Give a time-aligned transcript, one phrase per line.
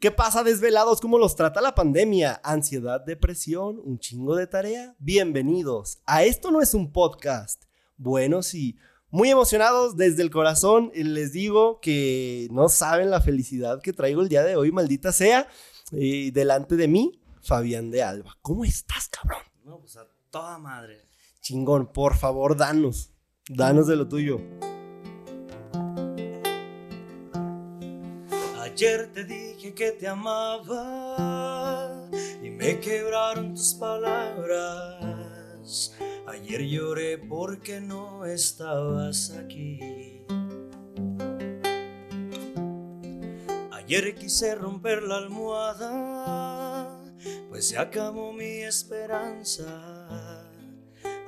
[0.00, 0.98] ¿Qué pasa, desvelados?
[0.98, 2.40] ¿Cómo los trata la pandemia?
[2.42, 4.96] ¿Ansiedad, depresión, un chingo de tarea?
[4.98, 5.98] Bienvenidos.
[6.06, 7.64] A esto no es un podcast.
[7.98, 8.78] Bueno, sí.
[9.10, 10.90] Muy emocionados desde el corazón.
[10.94, 15.48] Les digo que no saben la felicidad que traigo el día de hoy, maldita sea.
[15.92, 18.38] Y delante de mí, Fabián de Alba.
[18.40, 19.42] ¿Cómo estás, cabrón?
[19.66, 21.10] No, pues a toda madre.
[21.42, 23.12] Chingón, por favor, danos.
[23.50, 24.40] Danos de lo tuyo.
[28.82, 31.28] Ayer te dije que te amaba
[32.42, 34.98] y me quebraron tus palabras.
[36.26, 40.24] Ayer lloré porque no estabas aquí.
[43.70, 46.88] Ayer quise romper la almohada,
[47.50, 50.48] pues se acabó mi esperanza.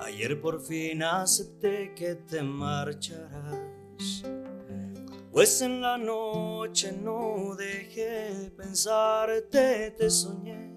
[0.01, 4.32] Ayer por fin acepté que te marcharás.
[5.33, 10.71] Pues en la noche no dejé de pensarte, te soñé.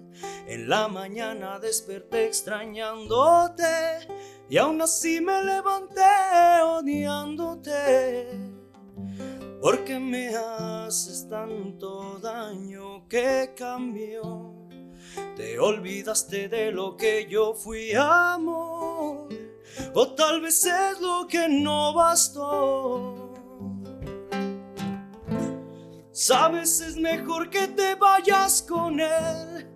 [0.46, 4.08] En la mañana desperté extrañándote
[4.48, 6.00] y aún así me levanté
[6.64, 8.28] odiándote.
[9.60, 14.54] Porque me haces tanto daño que cambió.
[15.36, 19.28] Te olvidaste de lo que yo fui amor.
[19.92, 23.25] O tal vez es lo que no bastó.
[26.18, 29.68] Sabes, es mejor que te vayas con él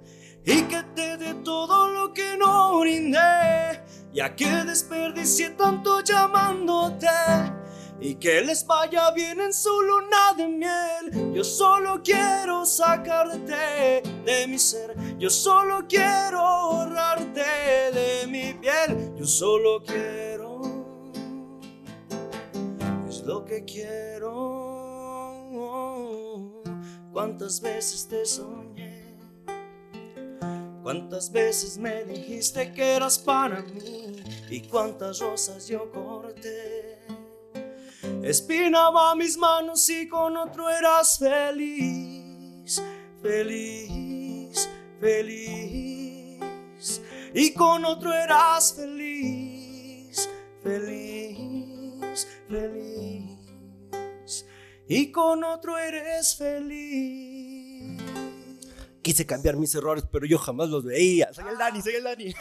[0.43, 7.09] y que te dé todo lo que no brindé, ya que desperdicié tanto llamándote
[8.01, 11.35] y que les vaya bien en su luna de miel.
[11.35, 17.45] Yo solo quiero sacarte de mi ser, yo solo quiero ahorrarte
[17.93, 20.63] de mi piel, yo solo quiero,
[23.07, 24.60] es lo que quiero.
[27.13, 29.17] Cuántas veces te soñé,
[30.81, 37.01] cuántas veces me dijiste que eras para mí y cuántas rosas yo corté.
[38.23, 42.81] Espinaba mis manos y con otro eras feliz,
[43.21, 44.69] feliz,
[45.01, 46.41] feliz.
[47.35, 50.29] Y con otro eras feliz,
[50.63, 52.80] feliz, feliz
[54.93, 58.03] y con otro eres feliz.
[59.03, 61.33] Quise cambiar mis errores, pero yo jamás los veía.
[61.33, 62.35] Soy el Dani, soy el Dani.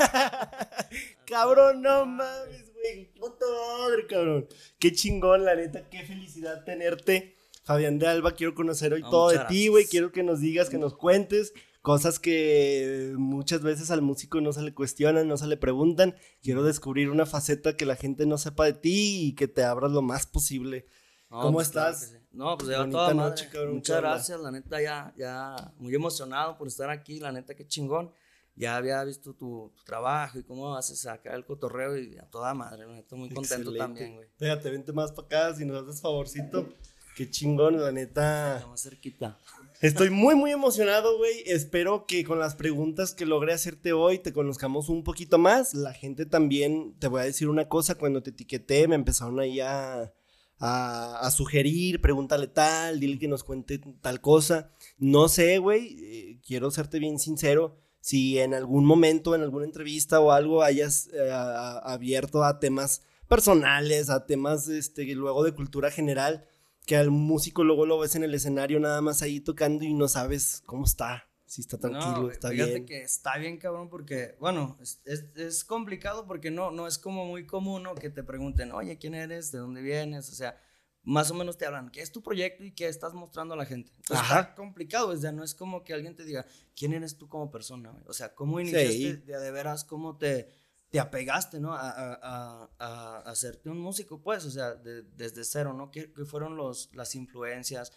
[1.27, 3.13] cabrón, no mames, güey.
[3.13, 3.45] Puta
[3.77, 4.47] madre, cabrón.
[4.79, 5.87] Qué chingón, la neta.
[5.91, 7.35] Qué felicidad tenerte.
[7.63, 9.85] Fabián de Alba, quiero conocer hoy No, todo de ti, güey.
[9.85, 14.63] Quiero que nos digas, que nos cuentes cosas que muchas veces al músico no se
[14.63, 16.15] le cuestionan, no se le preguntan.
[16.41, 19.91] Quiero descubrir una faceta que la gente no sepa de ti y que te abras
[19.91, 20.87] lo más posible.
[21.29, 22.18] No, ¿Cómo pues, estás?
[22.31, 23.49] No, pues ya toda noche, madre.
[23.49, 27.67] cabrón, Muchas gracias, la neta, ya, ya muy emocionado por estar aquí, la neta, qué
[27.67, 28.11] chingón.
[28.55, 32.53] Ya había visto tu, tu trabajo y cómo haces acá el cotorreo y a toda
[32.53, 33.79] madre, la neta, muy contento Excelente.
[33.79, 34.27] también, güey.
[34.37, 36.67] Fíjate, vente más para acá si nos haces favorcito.
[37.15, 38.65] Qué chingón, la neta.
[38.69, 39.37] Más cerquita.
[39.81, 41.43] Estoy muy, muy emocionado, güey.
[41.45, 45.73] Espero que con las preguntas que logré hacerte hoy te conozcamos un poquito más.
[45.73, 49.59] La gente también, te voy a decir una cosa, cuando te etiqueté me empezaron ahí
[49.61, 50.13] a,
[50.59, 54.71] a, a sugerir, pregúntale tal, dile que nos cuente tal cosa.
[54.97, 57.77] No sé, güey, eh, quiero serte bien sincero.
[58.01, 64.09] Si en algún momento, en alguna entrevista o algo hayas eh, abierto a temas personales,
[64.09, 66.45] a temas este, luego de cultura general,
[66.85, 70.07] que al músico luego lo ves en el escenario nada más ahí tocando y no
[70.07, 72.85] sabes cómo está, si está tranquilo, No, está fíjate bien.
[72.85, 77.25] que está bien, cabrón, porque, bueno, es, es, es complicado porque no, no es como
[77.25, 77.95] muy común ¿no?
[77.95, 79.51] que te pregunten, oye, ¿quién eres?
[79.51, 80.29] ¿De dónde vienes?
[80.29, 80.61] O sea,
[81.01, 83.65] más o menos te hablan, ¿qué es tu proyecto y qué estás mostrando a la
[83.65, 83.91] gente?
[83.97, 84.39] Entonces, Ajá.
[84.41, 86.45] está complicado, o sea, no es como que alguien te diga,
[86.75, 87.93] ¿quién eres tú como persona?
[88.05, 89.13] O sea, ¿cómo iniciaste Sí.
[89.25, 90.49] de, de veras, cómo te,
[90.89, 91.73] te apegaste, ¿no?
[91.73, 95.89] A, a, a, a hacerte un músico, pues, o sea, de- desde cero, ¿no?
[95.89, 97.91] ¿Qué, qué fueron los, las influencias?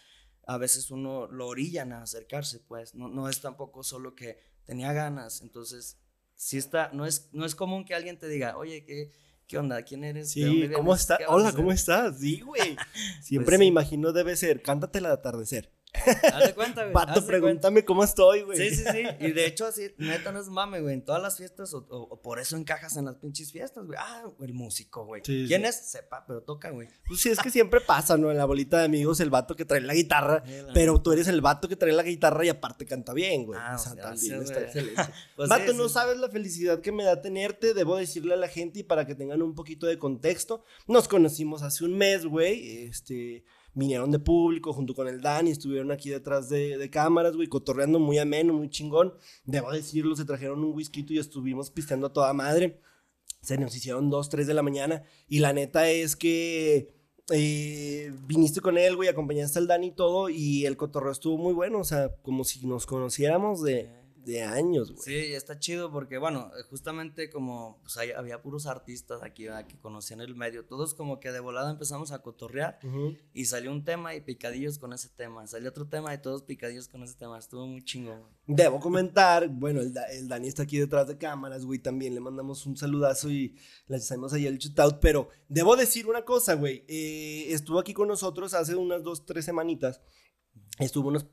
[0.46, 4.92] A veces uno lo orillan a acercarse, pues, no, no es tampoco solo que tenía
[4.92, 5.98] ganas, entonces,
[6.34, 9.12] sí está, no es, no es común que alguien te diga, oye, ¿qué,
[9.46, 9.82] qué onda?
[9.82, 10.34] ¿Quién eres?
[10.34, 11.18] ¿De dónde Sí, ¿cómo estás?
[11.18, 12.18] ¿Qué vas a Hola, hacer?" ¿cómo estás?
[12.18, 12.76] Sí, güey.
[13.22, 13.68] Siempre Pues me sí.
[13.68, 15.72] imagino debe ser, cántate el atardecer.
[15.94, 16.92] Haz de cuenta, güey.
[16.94, 17.26] Cuenta.
[17.26, 18.56] pregúntame cómo estoy, güey.
[18.56, 19.02] Sí, sí, sí.
[19.20, 20.94] Y de hecho, así, neta, no es mame, güey.
[20.94, 23.98] En todas las fiestas, o, o- o por eso encajas en las pinches fiestas, güey.
[24.00, 25.22] Ah, el músico, güey.
[25.24, 25.68] Sí, ¿Quién sí.
[25.68, 25.76] es?
[25.90, 26.88] Sepa, pero toca, güey.
[27.06, 28.30] Pues sí, es que siempre pasa, ¿no?
[28.30, 31.12] En la bolita de amigos, el vato que trae la guitarra, Sí, la pero tú
[31.12, 33.60] eres el vato que trae la guitarra y aparte canta bien, güey.
[33.62, 34.64] Ah, o sea, o sea, también está güey.
[34.66, 35.02] excelente.
[35.36, 35.94] Pues Vato, sí, no sí.
[35.94, 37.74] sabes la felicidad que me da tenerte.
[37.74, 40.64] Debo decirle a la gente y para que tengan un poquito de contexto.
[40.86, 42.84] Nos conocimos hace un mes, güey.
[42.86, 47.98] Este, vinieron de público junto con el Dani, estuvieron aquí detrás de, cámaras, güey, cotorreando
[47.98, 49.14] muy ameno, muy chingón.
[49.44, 52.80] Debo decirlo, se trajeron un whisky y estuvimos pisteando a toda madre.
[53.40, 55.02] Se nos hicieron dos, tres de la mañana.
[55.28, 56.94] Y la neta es que
[57.30, 60.28] eh, viniste con él, güey, acompañaste al Dani y todo.
[60.28, 64.92] Y el cotorreo estuvo muy bueno, o sea, como si nos conociéramos de de años,
[64.92, 65.02] güey.
[65.02, 70.34] Sí, está chido porque, bueno, justamente como pues, había puros artistas aquí que conocían el
[70.34, 72.78] medio, todos como que de volada empezamos a cotorrear
[73.32, 76.88] y salió un tema y picadillos con ese tema, salió otro tema y todos picadillos
[76.88, 78.22] con ese tema, estuvo muy chingón.
[78.46, 79.92] Debo comentar, bueno, el,
[80.28, 84.32] Dani está aquí detrás de cámaras, güey, también le mandamos un saludazo y le hacemos
[84.32, 88.74] ahí el shootout, pero debo decir una cosa, güey, eh, estuvo aquí con nosotros hace
[88.76, 90.00] unas dos, tres semanitas
[90.78, 91.26] estuvo nos,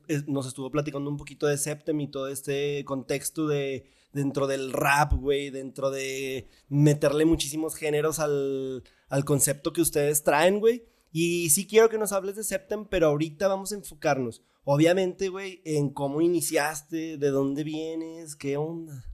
[0.46, 5.50] estuvo platicando un poquito de Septem y todo este contexto de dentro del rap, güey,
[5.50, 10.84] dentro de meterle muchísimos géneros al, al concepto que ustedes traen, güey.
[11.12, 15.60] Y sí quiero que nos hables de Septem, pero ahorita vamos a enfocarnos, obviamente, güey,
[15.64, 19.04] en cómo iniciaste, de dónde vienes, qué onda.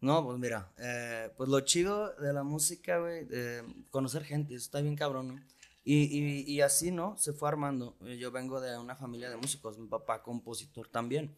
[0.00, 3.26] No, pues mira, eh, pues lo chido de la música, güey,
[3.90, 5.42] conocer gente, eso está bien cabrón.
[5.86, 7.14] Y, y, así, ¿no?
[7.18, 7.98] Se fue armando.
[8.18, 11.36] Yo vengo de una familia de músicos, mi papá compositor también.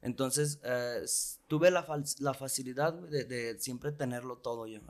[0.00, 1.04] Entonces, eh,
[1.46, 1.86] tuve la,
[2.18, 4.80] la facilidad de, de, siempre tenerlo todo yo.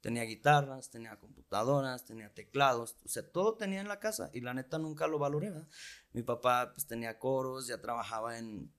[0.00, 4.52] Tenía guitarras, tenía computadoras, tenía teclados, o sea, todo tenía en la casa y la
[4.52, 5.52] neta nunca lo valoré.
[6.12, 8.72] Mi papá pues tenía coros, ya trabajaba en,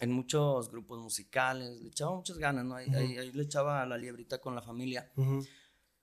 [0.00, 2.74] en muchos grupos musicales, le echaba muchas ganas, ¿no?
[2.74, 5.10] Ahí, ahí, le echaba la liebrita con la familia.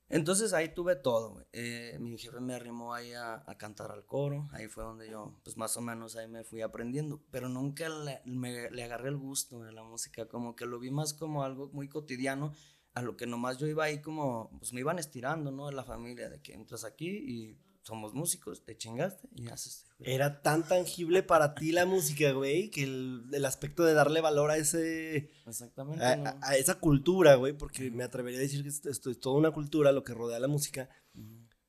[0.07, 4.67] Entonces ahí tuve todo, eh, mi jefe me arrimó ahí a, cantar al coro, ahí
[4.67, 8.69] fue donde yo, pues más o menos ahí me fui aprendiendo, pero nunca le, me,
[8.69, 11.89] le agarré el gusto de la música, como que lo vi más como algo muy
[11.89, 12.53] cotidiano,
[12.93, 15.67] a lo que nomás yo iba ahí como, pues me iban estirando, ¿no?
[15.67, 19.84] De la familia, de que entras aquí y somos músicos, te chingaste y haces.
[19.99, 24.57] Era tan tangible para ti la música, güey, que el, aspecto de darle valor a
[24.57, 25.31] ese.
[25.47, 26.03] Exactamente.
[26.03, 29.93] A, esa cultura, güey, porque me atrevería a decir que esto, es toda una cultura,
[29.93, 30.89] lo que rodea la música.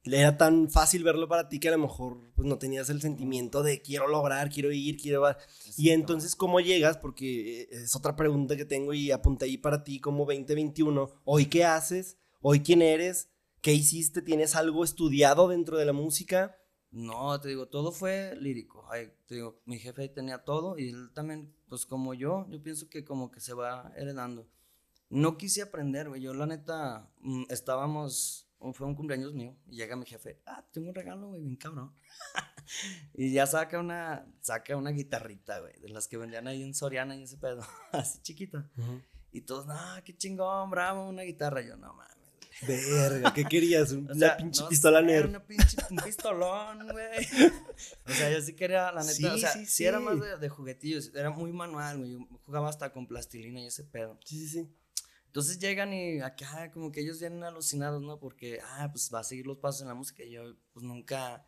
[0.02, 3.62] Era tan fácil verlo para ti que a lo mejor pues, no tenías el sentimiento
[3.62, 5.24] de quiero lograr, quiero ir, quiero.
[5.76, 6.96] Y entonces, ¿cómo llegas?
[6.96, 11.10] Porque eh, es otra pregunta que tengo y apunté ahí para ti como 2021.
[11.24, 12.18] ¿Hoy qué haces?
[12.40, 13.30] ¿Hoy quién eres?
[13.60, 14.22] ¿Qué hiciste?
[14.22, 16.56] ¿Tienes algo estudiado dentro de la música?
[16.96, 18.88] No, te digo, todo fue lírico.
[19.26, 23.04] te digo, mi jefe tenía todo y él también, pues como yo, yo pienso que
[23.04, 24.48] como que se va heredando.
[25.10, 26.22] No quise aprender, güey.
[26.22, 30.88] Yo, la neta, mm, estábamos, fue un cumpleaños mío y llega mi jefe, ah, tengo
[30.88, 31.92] un regalo, güey, bien cabrón.
[33.12, 37.14] y ya saca una, saca una guitarrita, güey, de las que vendían ahí en Soriana
[37.14, 37.60] y ese pedo,
[37.92, 38.70] así chiquita.
[39.32, 41.60] Y todos, ah, qué chingón, bravo, una guitarra.
[41.60, 42.15] Yo, no, man
[42.62, 43.92] Verga, ¿qué querías?
[43.92, 45.28] Una pinche pistola nerd.
[45.28, 47.26] Una pinche, un pistolón, güey.
[48.06, 51.30] O sea, yo sí quería, la neta, o sea, sí, era más de, juguetillos, era
[51.30, 52.12] muy manual, güey.
[52.12, 54.18] Yo jugaba hasta con plastilina y ese pedo.
[54.24, 54.68] Sí, sí, sí.
[55.26, 58.18] Entonces llegan y acá como que ellos vienen alucinados, ¿no?
[58.18, 60.24] Porque, ah, pues va a seguir los pasos en la música.
[60.24, 61.46] Y yo, pues nunca,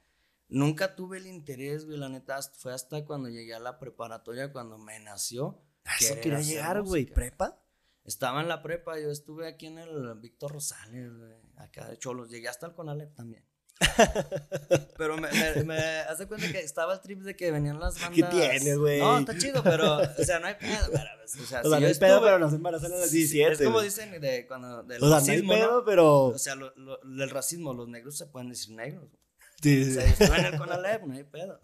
[0.48, 1.96] nunca tuve el interés, güey.
[1.96, 5.62] La neta, fue hasta cuando llegué a la preparatoria, cuando me nació.
[5.98, 7.06] Eso quería llegar, güey.
[7.06, 7.62] ¿Prepa?
[8.08, 11.12] Estaba en la prepa, yo estuve aquí en el Víctor Rosales,
[11.58, 13.44] acá de Cholos, llegué hasta el Conalep también.
[14.96, 15.28] pero me,
[15.64, 18.14] me, hace cuenta que estaba el trip de que venían las bandas.
[18.14, 18.98] ¿Qué tiene, güey?
[18.98, 20.86] No, está chido, pero, o sea, no hay pedo.
[20.90, 23.52] Pero, o sea, no hay pedo, pero nos embarazan a las 17.
[23.52, 24.82] Es como dicen de cuando.
[24.84, 26.24] Del o sea, no hay pedo, pero.
[26.24, 29.10] O sea, lo, lo, del racismo, los negros se pueden decir negros.
[29.60, 31.60] Sí, estuve en el Conalep, no hay pedo.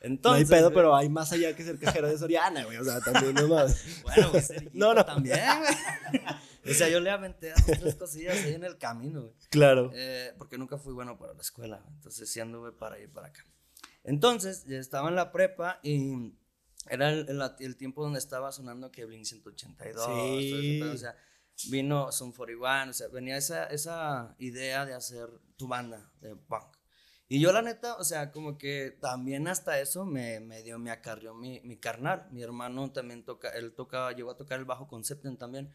[0.00, 2.76] Entonces, no hay pedo, pero hay más allá que ser cajero de Soriana, güey.
[2.76, 3.84] O sea, también no más.
[4.02, 5.04] Bueno, pues no, no.
[5.04, 6.22] también, güey.
[6.70, 9.34] O sea, yo le aventé a tres cosillas ahí en el camino, güey.
[9.50, 9.90] Claro.
[9.94, 11.84] Eh, porque nunca fui bueno para la escuela.
[11.88, 13.44] Entonces sí anduve para ir para acá.
[14.04, 16.34] Entonces, ya estaba en la prepa y
[16.88, 20.06] era el, el, tiempo donde estaba sonando que Blink 182.
[20.06, 20.82] Sí.
[20.82, 21.16] o sea,
[21.68, 22.90] vino Son 41.
[22.90, 26.75] O sea, venía esa, esa idea de hacer tu banda de punk.
[27.28, 30.92] Y yo la neta, o sea, como que también hasta eso me, me dio, me
[30.92, 32.28] acarrió mi, mi carnal.
[32.30, 35.72] Mi hermano también toca, él toca, llegó a tocar el bajo concepten también.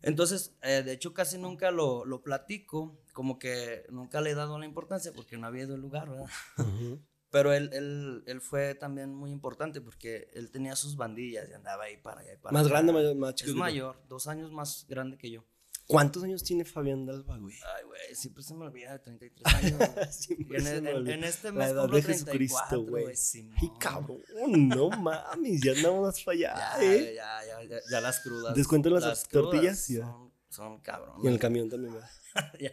[0.00, 4.58] Entonces, eh, de hecho, casi nunca lo, lo, platico, como que nunca le he dado
[4.58, 6.30] la importancia porque no había ido el lugar, ¿verdad?
[7.30, 11.84] Pero él, él, él, fue también muy importante porque él tenía sus bandillas y andaba
[11.84, 12.38] ahí para allá.
[12.42, 13.50] para ¿Más grande o más chico?
[13.50, 15.44] Es mayor, dos años más grande que yo.
[15.86, 17.54] ¿Cuántos años tiene Fabián Dalba, güey?
[17.76, 20.28] Ay, güey, siempre se me olvida de 33 años.
[20.30, 23.06] en, en, en, este mes La edad de Jesucristo, güey.
[23.06, 24.22] Ay, cabrón,
[24.68, 27.14] no mames, ya andamos para allá, ya, eh.
[27.14, 28.54] Ya, ya, ya, ya, las crudas.
[28.54, 29.84] ¿Descuento las, las tortillas?
[29.84, 31.16] Son, son cabrón.
[31.22, 31.94] Y en el camión también,
[32.60, 32.72] ya.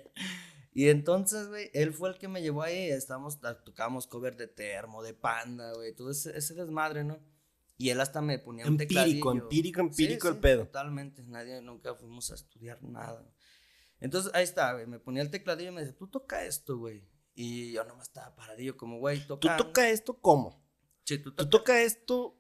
[0.72, 2.90] Y entonces, güey, él fue el que me llevó ahí.
[2.90, 5.94] Estábamos, tocábamos cover de termo, de panda, güey.
[5.94, 7.20] Todo ese, ese desmadre, ¿no?
[7.80, 10.66] Y él hasta me ponía un empírico, Empírico, empírico, el pedo.
[10.66, 11.24] Totalmente.
[11.24, 13.26] Nadie, nunca fuimos a estudiar nada.
[14.02, 14.86] Entonces, ahí está, güey.
[14.86, 17.08] Me ponía el tecladillo y me decía, tú toca esto, güey.
[17.36, 19.56] Y yo nomás estaba paradillo, como, güey, toca.
[19.56, 20.62] ¿Tú toca esto cómo?
[21.06, 21.50] Sí, tú toca.
[21.50, 22.38] ¿Tú toca esto?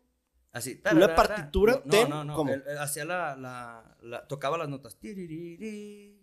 [0.51, 0.81] Así.
[0.91, 1.81] ¿Una partitura?
[1.85, 2.35] No, no, no.
[2.35, 2.53] ¿Cómo?
[2.77, 3.37] hacía la,
[4.01, 4.97] la, Tocaba las notas.
[5.01, 6.19] Y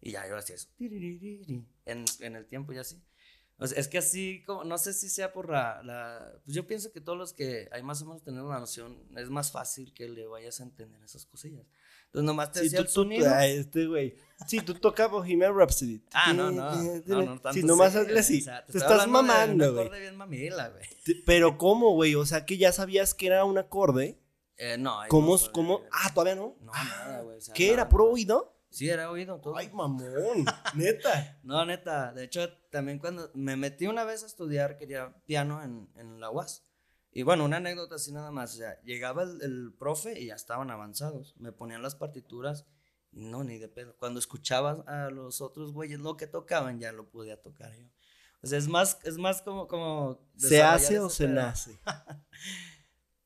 [0.00, 0.70] ya, yo hacía eso.
[0.78, 2.96] En, en el tiempo y así.
[3.60, 6.66] O sea, es que así, como, no sé si sea por la, la, Pues yo
[6.66, 9.92] pienso que todos los que hay más o menos tener una noción, es más fácil
[9.92, 11.66] que le vayas a entender esas cosillas.
[12.06, 13.30] Entonces nomás te decía el sonido.
[13.30, 14.16] Tú, este güey.
[14.46, 16.02] Sí, tú tocas Bohemian Rhapsody.
[16.12, 16.74] Ah, no, no.
[16.74, 18.44] no, no tanto sí, nomás hazle así.
[18.44, 20.00] te, estás mamando, güey.
[20.00, 20.84] bien mamila, güey.
[21.24, 22.16] Pero ¿cómo, güey?
[22.16, 24.18] O sea, que ya sabías que era un acorde.
[24.56, 24.98] Eh, no.
[25.08, 25.38] ¿Cómo?
[25.52, 25.82] ¿Cómo?
[25.92, 26.56] Ah, ¿todavía no?
[26.60, 27.38] No, nada, güey.
[27.54, 27.88] ¿Qué era?
[27.88, 28.56] ¿Puro oído?
[28.70, 29.56] Sí, era oído todo.
[29.56, 31.38] Ay, mamón, neta.
[31.42, 32.12] no, neta.
[32.12, 36.30] De hecho, también cuando me metí una vez a estudiar, quería piano en, en la
[36.30, 36.64] UAS.
[37.12, 38.54] Y bueno, una anécdota así nada más.
[38.54, 41.34] O sea, llegaba el, el, profe y ya estaban avanzados.
[41.38, 42.66] Me ponían las partituras
[43.12, 43.96] y no, ni de pedo.
[43.98, 47.86] Cuando escuchabas a los otros güeyes lo que tocaban, ya lo podía tocar yo.
[48.42, 49.66] O sea, es más, es más como...
[49.66, 51.78] como ¿Se hace o se nace?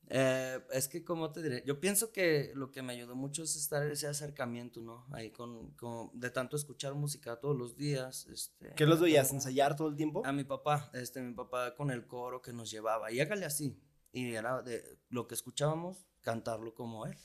[0.08, 1.62] Eh, es que, como te diré?
[1.66, 5.06] Yo pienso que lo que me ayudó mucho es estar ese acercamiento, ¿no?
[5.12, 8.26] Ahí con, con de tanto escuchar música todos los días.
[8.26, 9.32] Este, ¿Qué los veías?
[9.32, 10.22] ¿Ensayar todo el tiempo?
[10.24, 13.10] A mi papá, este, mi papá con el coro que nos llevaba.
[13.10, 13.80] Y hágale así.
[14.12, 17.16] Y era de lo que escuchábamos, cantarlo como él.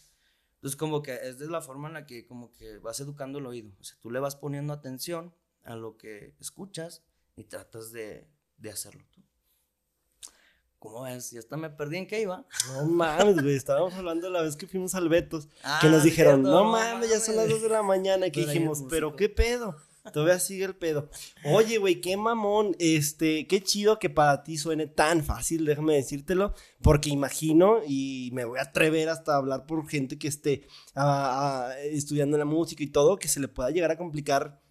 [0.55, 3.45] Entonces, como que es de la forma en la que como que vas educando el
[3.45, 3.71] oído.
[3.79, 5.33] O sea, tú le vas poniendo atención
[5.63, 7.05] a lo que escuchas
[7.36, 9.24] y tratas de, de hacerlo tú.
[10.79, 11.31] ¿Cómo ves?
[11.31, 12.45] Ya hasta me perdí en qué iba.
[12.74, 13.55] No mames, güey.
[13.55, 15.48] Estábamos hablando la vez que fuimos al Betos.
[15.48, 18.27] que ah, nos dijeron, no, mames, ya son las 2 de la mañana.
[18.27, 19.75] Y que dijimos, pero qué pedo.
[20.13, 21.09] Todavía sigue el pedo.
[21.43, 22.77] Oye, güey, qué mamón.
[22.79, 26.53] Este, qué chido que para ti suene tan fácil, déjame decírtelo.
[26.81, 31.67] Porque imagino, y me voy a atrever hasta a hablar por gente que esté ah,
[31.71, 34.62] ah, estudiando la música y todo, que se le pueda llegar a complicar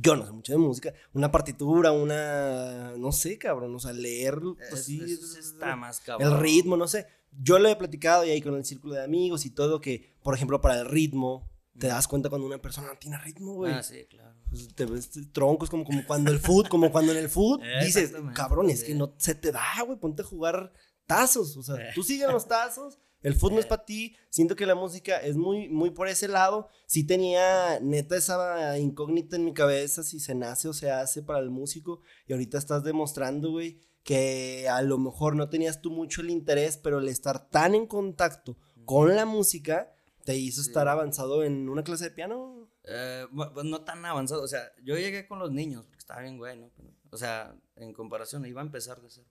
[0.00, 4.40] yo no sé mucho de música, una partitura, una, no sé, cabrón, o sea, leer,
[4.72, 5.00] así,
[5.38, 6.32] está más cabrón.
[6.32, 7.06] El ritmo, no sé.
[7.38, 10.34] Yo lo he platicado y ahí con el círculo de amigos y todo, que, por
[10.34, 13.72] ejemplo, para el ritmo, te das cuenta cuando una persona no tiene ritmo, güey.
[13.72, 14.34] Ah, sí, claro.
[14.48, 18.12] Pues te ves troncos como, como cuando el foot, como cuando en el foot dices,
[18.34, 20.72] cabrón, es que no se te da, güey, ponte a jugar
[21.06, 24.16] tazos, o sea, tú sigues los tazos el fútbol no es para ti.
[24.30, 26.68] Siento que la música es muy, muy por ese lado.
[26.86, 31.40] Sí tenía neta esa incógnita en mi cabeza si se nace o se hace para
[31.40, 32.00] el músico.
[32.26, 36.76] Y ahorita estás demostrando, güey, que a lo mejor no tenías tú mucho el interés,
[36.76, 39.92] pero el estar tan en contacto con la música
[40.24, 42.68] te hizo estar avanzado en una clase de piano.
[42.84, 44.42] Eh, pues no tan avanzado.
[44.42, 46.70] O sea, yo llegué con los niños, porque estaba bien güey, ¿no?
[47.10, 49.26] O sea, en comparación, iba a empezar de cero.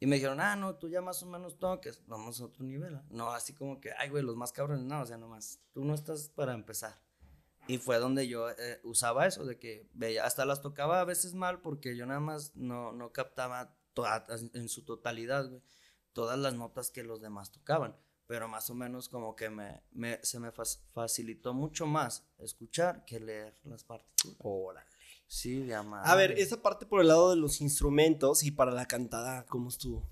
[0.00, 2.94] Y me dijeron, ah, no, tú ya más o menos toques, vamos a otro nivel.
[2.94, 3.04] ¿ah?
[3.10, 5.94] No, así como que, ay, güey, los más cabrones, no, o sea, nomás, tú no
[5.94, 7.00] estás para empezar.
[7.66, 11.34] Y fue donde yo eh, usaba eso, de que veía, hasta las tocaba a veces
[11.34, 13.76] mal porque yo nada más no, no captaba
[14.54, 15.62] en su totalidad, güey,
[16.12, 17.96] todas las notas que los demás tocaban.
[18.26, 23.18] Pero más o menos como que me, me se me facilitó mucho más escuchar que
[23.20, 24.36] leer las partituras.
[24.40, 24.97] Órale.
[25.28, 28.86] Sí, de A ver, esa parte por el lado de los instrumentos y para la
[28.86, 30.10] cantada, ¿cómo estuvo?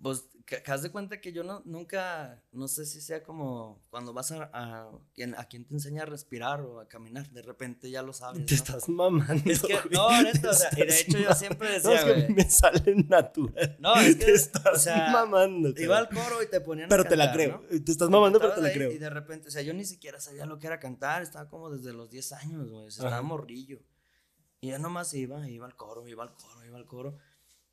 [0.00, 4.12] Pues, que, haz de cuenta que yo no, nunca, no sé si sea como cuando
[4.12, 7.90] vas a, a, quien, a quien te enseña a respirar o a caminar, de repente
[7.90, 8.46] ya lo sabes.
[8.46, 9.50] Te estás mamando.
[9.50, 12.32] Es que, no, neta, o sea, y de hecho yo siempre decía, no, es que
[12.32, 13.76] me sale natural.
[13.80, 15.74] No, es que, te estás mamando.
[15.76, 17.64] Iba al coro y te ponían Pero te la creo.
[17.68, 18.92] Te estás mamando, pero te la creo.
[18.92, 21.70] Y de repente, o sea, yo ni siquiera sabía lo que era cantar, estaba como
[21.70, 23.80] desde los 10 años, güey, estaba morrillo.
[24.60, 27.18] Y ya nomás iba, iba al coro, iba al coro, iba al coro.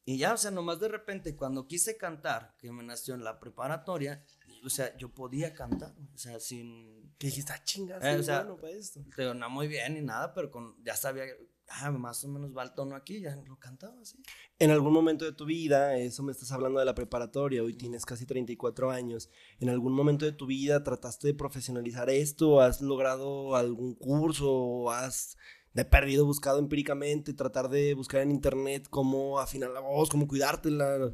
[0.07, 3.39] Y ya, o sea, nomás de repente, cuando quise cantar, que me nació en la
[3.39, 4.23] preparatoria,
[4.63, 7.11] o sea, yo podía cantar, o sea, sin...
[7.17, 8.99] Que dijiste, ah, chingas, eh, o sea, bueno para esto.
[9.15, 11.23] Pero no muy bien ni nada, pero con, ya sabía,
[11.69, 14.21] ah, más o menos va el tono aquí, ya lo cantaba así.
[14.59, 18.05] En algún momento de tu vida, eso me estás hablando de la preparatoria, hoy tienes
[18.05, 22.61] casi 34 años, ¿en algún momento de tu vida trataste de profesionalizar esto?
[22.61, 24.91] ¿Has logrado algún curso?
[24.91, 25.37] ¿Has
[25.75, 31.11] de perdido buscado empíricamente, tratar de buscar en internet cómo afinar la voz, cómo cuidártela.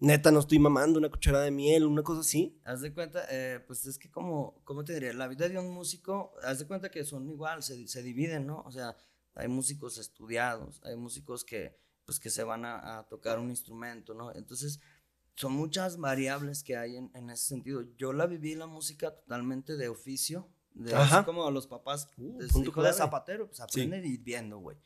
[0.00, 2.60] Neta, no estoy mamando una cucharada de miel, una cosa así.
[2.64, 5.12] Haz de cuenta, eh, pues es que como, ¿cómo te diría?
[5.12, 8.62] La vida de un músico, haz de cuenta que son igual, se, se dividen, ¿no?
[8.66, 8.96] O sea,
[9.34, 14.12] hay músicos estudiados, hay músicos que, pues que se van a, a tocar un instrumento,
[14.12, 14.34] ¿no?
[14.34, 14.80] Entonces,
[15.36, 17.84] son muchas variables que hay en, en, ese sentido.
[17.96, 21.16] Yo la viví la música totalmente de oficio, De, Ajá.
[21.18, 24.76] así como los papás, Uh, es hijo de zapatero, pues aprenden y viendo, güey.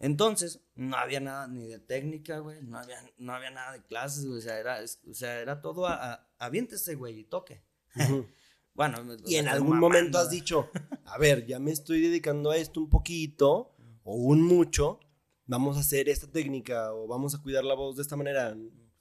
[0.00, 4.24] Entonces, no había nada ni de técnica, güey, no había, no había nada de clases,
[4.26, 7.62] güey, o sea, era, es- o sea, era todo a, a- aviéntese, güey, y toque.
[7.96, 8.26] Ujú.
[8.74, 10.70] Bueno, me- Y en algún mamando, momento has dicho,
[11.04, 15.00] a ver, ya me estoy dedicando a esto un poquito o un mucho,
[15.46, 18.56] vamos a hacer esta técnica o vamos a cuidar la voz de esta manera.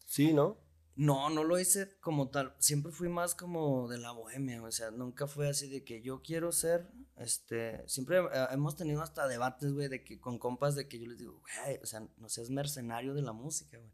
[0.08, 0.58] Sí, ¿no?
[0.98, 2.56] No, no lo hice como tal.
[2.58, 6.24] Siempre fui más como de la bohemia, o sea, nunca fue así de que yo
[6.24, 6.88] quiero ser,
[7.18, 11.08] este, siempre eh, hemos tenido hasta debates, güey, de que con compas de que yo
[11.08, 13.92] les digo, güey, o sea, no seas mercenario de la música, güey.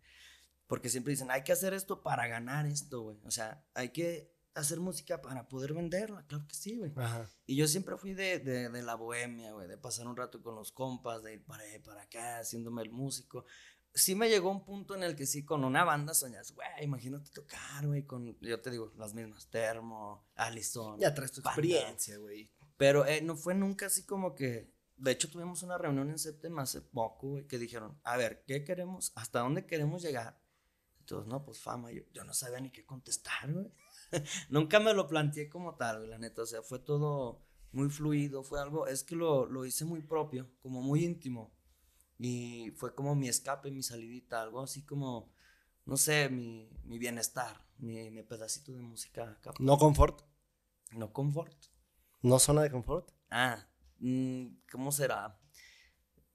[0.65, 3.17] Porque siempre dicen, hay que hacer esto para ganar esto, güey.
[3.25, 6.93] O sea, hay que hacer música para poder venderla, claro que sí, güey.
[7.45, 10.55] Y yo siempre fui de, de, de la bohemia, güey, de pasar un rato con
[10.55, 13.45] los compas, de ir para, para acá, haciéndome el músico.
[13.95, 17.29] Sí me llegó un punto en el que sí, con una banda soñas, güey, imagínate
[17.29, 20.99] tocar, güey, con, yo te digo, las mismas, Termo, Allison.
[20.99, 21.61] Ya traes tu Banda.
[21.61, 22.51] experiencia, güey.
[22.77, 26.57] Pero eh, no fue nunca así como que, de hecho tuvimos una reunión en Septem
[26.57, 29.11] hace poco, güey, que dijeron, a ver, ¿qué queremos?
[29.15, 30.41] ¿Hasta dónde queremos llegar?
[31.05, 33.71] Todos, no, pues fama, yo, yo no sabía ni qué contestar, güey.
[34.49, 38.43] nunca me lo planteé como tal, güey, la neta, o sea, fue todo muy fluido,
[38.43, 41.53] fue algo, es que lo, lo hice muy propio, como muy íntimo.
[42.19, 45.31] Y fue como mi escape, mi salidita, algo así como,
[45.85, 49.51] no sé, mi, mi bienestar, mi, mi pedacito de música acá.
[49.59, 50.21] No confort,
[50.91, 51.55] No confort.
[52.21, 53.11] no zona de confort.
[53.29, 53.67] Ah,
[53.99, 55.39] mm, ¿cómo será?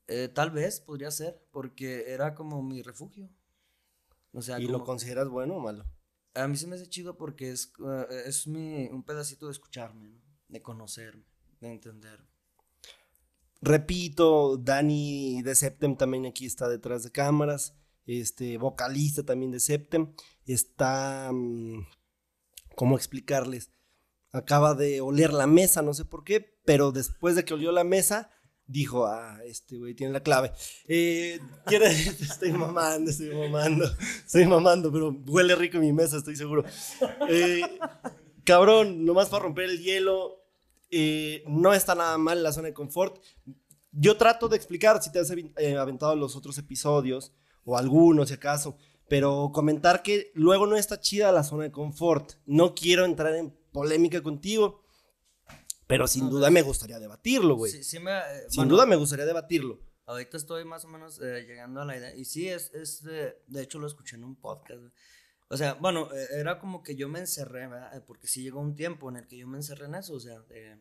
[0.08, 3.28] Eh, tal vez podría ser, porque era como mi refugio.
[4.32, 5.84] O sea, ¿Y como- lo consideras bueno o malo?
[6.34, 10.08] a mí se me hace chido porque es, eh, es mi, un pedacito de escucharme,
[10.08, 10.20] ¿no?
[10.48, 11.24] de conocerme,
[11.60, 12.27] de entender.
[13.60, 17.74] Repito, Dani de Septem también aquí está detrás de cámaras.
[18.06, 20.14] Este, vocalista también de Septem.
[20.46, 21.30] Está.
[21.32, 21.86] mm,
[22.74, 23.70] ¿Cómo explicarles?
[24.30, 27.84] Acaba de oler la mesa, no sé por qué, pero después de que olió la
[27.84, 28.30] mesa,
[28.66, 30.52] dijo: Ah, este güey tiene la clave.
[30.86, 33.84] Eh, quiere, estoy mamando, estoy mamando,
[34.24, 36.64] estoy mamando, pero huele rico mi mesa, estoy seguro.
[37.28, 37.62] Eh,
[38.44, 40.37] cabrón, nomás para romper el hielo,
[40.90, 43.22] eh, no está nada mal la zona de confort.
[43.92, 47.32] Yo trato de explicar si te has eh, aventado los otros episodios,
[47.64, 48.76] o algunos si acaso,
[49.08, 52.32] pero comentar que luego no está chida la zona de confort.
[52.46, 54.82] No quiero entrar en polémica contigo,
[55.86, 57.72] pero sin No, duda me gustaría debatirlo, güey.
[57.72, 59.80] Sí, sí me, eh, sin bueno, duda me gustaría debatirlo.
[60.06, 62.14] Ahorita estoy más o menos eh, llegando a la idea.
[62.14, 64.80] Y sí, es, es de, de hecho lo escuché en un podcast.
[64.80, 64.92] güey.
[65.50, 67.96] O sea, bueno, eh, era como que yo me encerré, ¿verdad?
[67.96, 70.20] Eh, Porque sí llegó un tiempo en el que yo me encerré en eso, o
[70.20, 70.78] sea, de,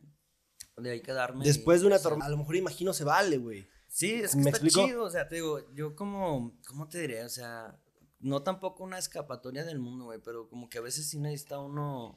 [0.78, 1.46] de ahí quedarme.
[1.46, 3.68] y Después de una tormenta, a lo mejor imagino se vale, güey.
[3.88, 4.86] Sí, es que ¿Me está explico?
[4.86, 7.24] chido, o sea, te digo, yo como, ¿cómo te diré?
[7.24, 7.80] O sea,
[8.20, 12.14] no tampoco una escapatoria del mundo, güey, pero como que a veces sí necesita uno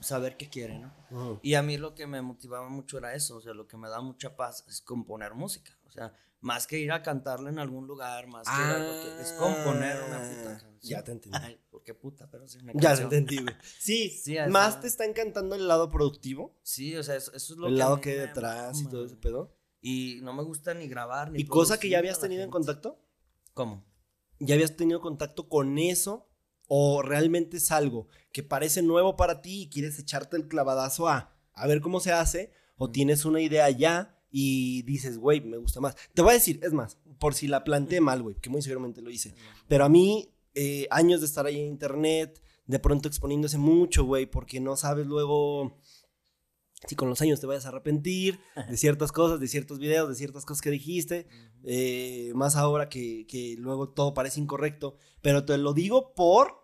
[0.00, 0.92] saber qué quiere, ¿no?
[1.10, 1.40] Ujú.
[1.42, 3.88] Y a mí lo que me motivaba mucho era eso, o sea, lo que me
[3.88, 7.86] da mucha paz es componer música, o sea, más que ir a cantarla en algún
[7.86, 10.80] lugar, más que ir a porque es componer una puta Ah, canción.
[10.80, 11.36] ya te entendí.
[11.42, 12.30] Ay, ¿por qué puta?
[12.30, 13.04] Pero sí una Ya te canción.
[13.04, 13.54] entendí, güey.
[13.78, 17.58] Sí, Sí, más te está encantando el lado productivo, Sí, o sea, eso, eso es
[17.58, 19.54] lo el que a lado que hay me detrás y mama, todo ese pedo.
[19.82, 22.98] Y no me gusta ni grabar ni ¿Y cosa que ya habías tenido en contacto?
[23.52, 23.84] ¿Cómo?
[24.38, 26.29] ¿Ya habías tenido contacto con eso?
[26.72, 31.34] ¿O realmente es algo que parece nuevo para ti y quieres echarte el clavadazo a,
[31.52, 32.52] a ver cómo se hace?
[32.76, 32.92] ¿O Mm.
[32.92, 35.96] tienes una idea ya y dices, güey, me gusta más?
[36.14, 39.02] Te voy a decir, es más, por si la planteé mal, güey, que muy seguramente
[39.02, 39.34] lo hice.
[39.66, 44.26] Pero a mí, eh, años de estar ahí en internet, de pronto exponiéndose mucho, güey,
[44.26, 45.76] porque no sabes luego
[46.86, 48.38] si con los años te vayas a arrepentir
[48.70, 51.26] de ciertas cosas, de ciertos videos, de ciertas cosas que dijiste.
[51.64, 54.96] eh, más ahora que, que luego todo parece incorrecto.
[55.20, 56.59] Pero te lo digo por...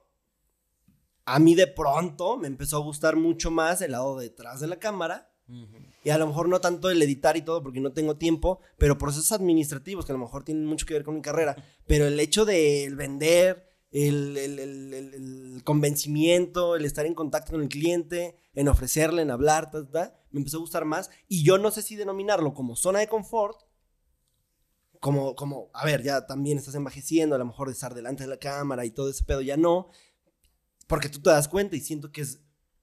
[1.27, 4.79] A mí de pronto me empezó a gustar mucho más el lado detrás de la
[4.79, 5.31] cámara.
[6.03, 8.99] Y a lo mejor no tanto el editar y todo porque no tengo tiempo, pero
[8.99, 11.55] procesos administrativos que a lo mejor tienen mucho que ver con mi carrera.
[11.87, 17.63] Pero el hecho de vender, el, el- el- el- convencimiento, el estar en contacto con
[17.63, 21.11] el cliente, en ofrecerle, en hablar, ta, ta, me empezó a gustar más.
[21.29, 23.57] Y yo no sé si denominarlo como zona de confort,
[25.01, 28.31] como, como, a ver, ya también estás envejeciendo, a lo mejor de estar delante de
[28.31, 29.91] la cámara y todo ese pedo, ya no.
[30.87, 32.41] Porque tú te das cuenta y siento que es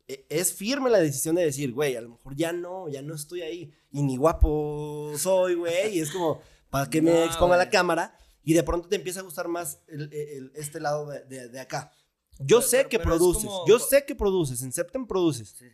[0.07, 3.15] e- es firme la decisión de decir, güey, a lo mejor ya no, ya no
[3.15, 3.73] estoy ahí.
[3.91, 5.97] Y ni guapo soy, güey.
[5.97, 8.17] Y es como, ¿para qué me No, exponga la cámara?
[8.43, 11.59] Y de pronto te empieza a gustar más el- el- este lado de, de- de
[11.61, 11.91] acá.
[12.39, 15.07] Yo Pero- sé pero- que pero es produces, como- yo sé que produces, en Septem
[15.07, 15.67] produces Sí.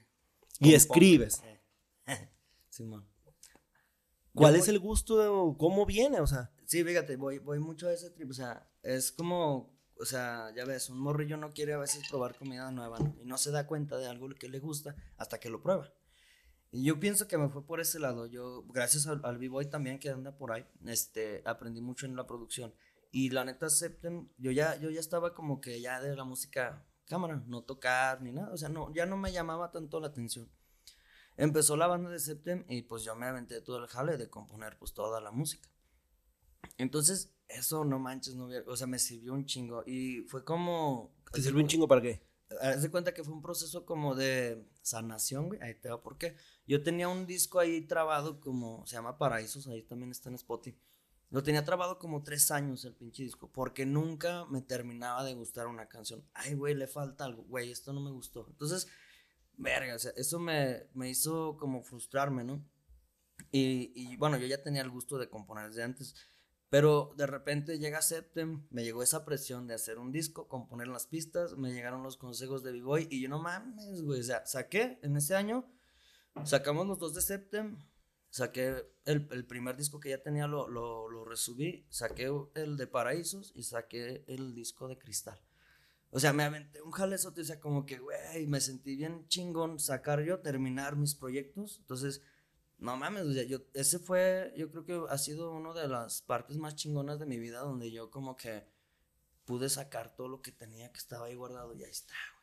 [0.60, 1.42] y escribes.
[2.70, 3.08] Simón.
[4.36, 5.18] ¿Cuál Yo es voy- el gusto?
[5.18, 6.20] de- ¿Cómo viene?
[6.22, 10.06] O sea, Sí, fíjate, voy, voy mucho a ese trip, o sea, es como, o
[10.06, 13.16] sea, ya ves, un morrillo no quiere a veces probar comida nueva, ¿no?
[13.22, 15.92] Y no se da cuenta de algo que le gusta hasta que lo prueba.
[16.72, 18.26] Y yo pienso que me fue por ese lado.
[18.28, 22.26] Yo, gracias al, al B-Boy también que anda por ahí, este, aprendí mucho en la
[22.26, 22.74] producción.
[23.12, 26.86] Y la neta, Septem, yo ya, yo ya estaba como que ya de la música
[27.08, 28.54] cámara, no tocar ni nada.
[28.54, 30.50] O sea, no, ya no me llamaba tanto la atención.
[31.36, 34.78] Empezó la banda de Septem y pues yo me aventé todo el jale de componer
[34.78, 35.68] pues toda la música.
[36.78, 39.84] Entonces, eso no manches, no hubiera- o sea, me sirvió un chingo.
[39.86, 41.14] Y fue como.
[41.32, 42.22] ¿Te sirvió un chingo para qué?
[42.62, 45.62] Haz de cuenta que fue un proceso como de sanación, güey.
[45.62, 46.36] Ahí te va por qué.
[46.66, 50.80] Yo tenía un disco ahí trabado como, se llama Paraísos, ahí también está en Spotify.
[51.32, 55.68] Lo tenía trabado como tres años el pinche disco, porque nunca me terminaba de gustar
[55.68, 56.26] una canción.
[56.34, 58.48] Ay, güey, le falta algo, güey, esto no me gustó.
[58.50, 58.88] Entonces,
[59.56, 62.66] verga, o sea, eso me, me hizo como frustrarme, ¿no?
[63.52, 66.16] Y, y bueno, yo ya tenía el gusto de componer desde antes.
[66.70, 71.08] Pero de repente llega Septem, me llegó esa presión de hacer un disco, componer las
[71.08, 74.20] pistas, me llegaron los consejos de B-Boy y yo no mames, güey.
[74.20, 75.68] O sea, saqué en ese año,
[76.46, 77.78] sacamos los dos de Septem,
[78.30, 82.86] saqué el, el primer disco que ya tenía, lo, lo, lo resubí, saqué el de
[82.86, 85.40] Paraísos y saqué el disco de Cristal.
[86.12, 89.80] O sea, me aventé un jalezote, o sea, como que, güey, me sentí bien chingón
[89.80, 91.78] sacar yo, terminar mis proyectos.
[91.82, 92.22] Entonces,
[92.80, 96.22] no mames, o sea, yo, ese fue, yo creo que ha sido una de las
[96.22, 98.64] partes más chingonas de mi vida donde yo como que
[99.46, 102.40] pude sacar todo lo que tenía que estaba ahí guardado y ahí está, güey.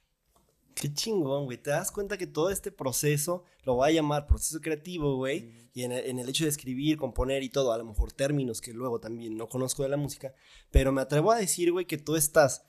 [0.75, 1.57] Qué chingón, güey.
[1.57, 5.71] Te das cuenta que todo este proceso, lo voy a llamar proceso creativo, güey.
[5.73, 8.61] Y en el, en el hecho de escribir, componer y todo, a lo mejor términos
[8.61, 10.35] que luego también no conozco de la música,
[10.71, 12.67] pero me atrevo a decir, güey, que tú estás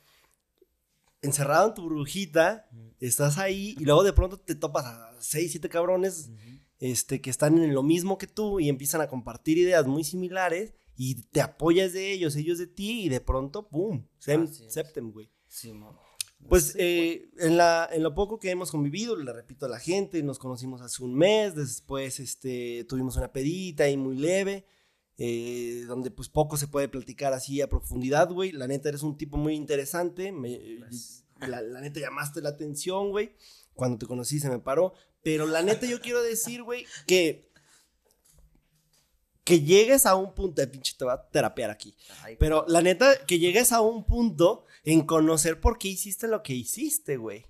[1.22, 5.68] encerrado en tu burbujita, estás ahí y luego de pronto te topas a seis, siete
[5.68, 6.30] cabrones
[6.80, 10.74] este, que están en lo mismo que tú y empiezan a compartir ideas muy similares
[10.96, 14.06] y te apoyas de ellos, ellos de ti y de pronto, ¡pum!
[14.18, 15.30] Sem, septem, güey.
[15.48, 15.74] Sí.
[16.50, 20.22] Pues eh, en, la, en lo poco que hemos convivido, le repito a la gente,
[20.24, 24.66] nos conocimos hace un mes, después este, tuvimos una pedita ahí muy leve,
[25.18, 28.52] eh, donde pues poco se puede platicar así a profundidad, güey.
[28.52, 30.80] La neta eres un tipo muy interesante, me-
[31.48, 33.34] la, la neta llamaste la atención, güey.
[33.74, 37.48] Cuando te conocí se me paró, pero la neta yo quiero decir, güey, que...
[39.44, 41.96] Que llegues a un punto, de pinche te va a terapear aquí.
[42.22, 46.44] Ay, Pero la neta, que llegues a un punto en conocer por qué hiciste lo
[46.44, 47.46] que hiciste, güey.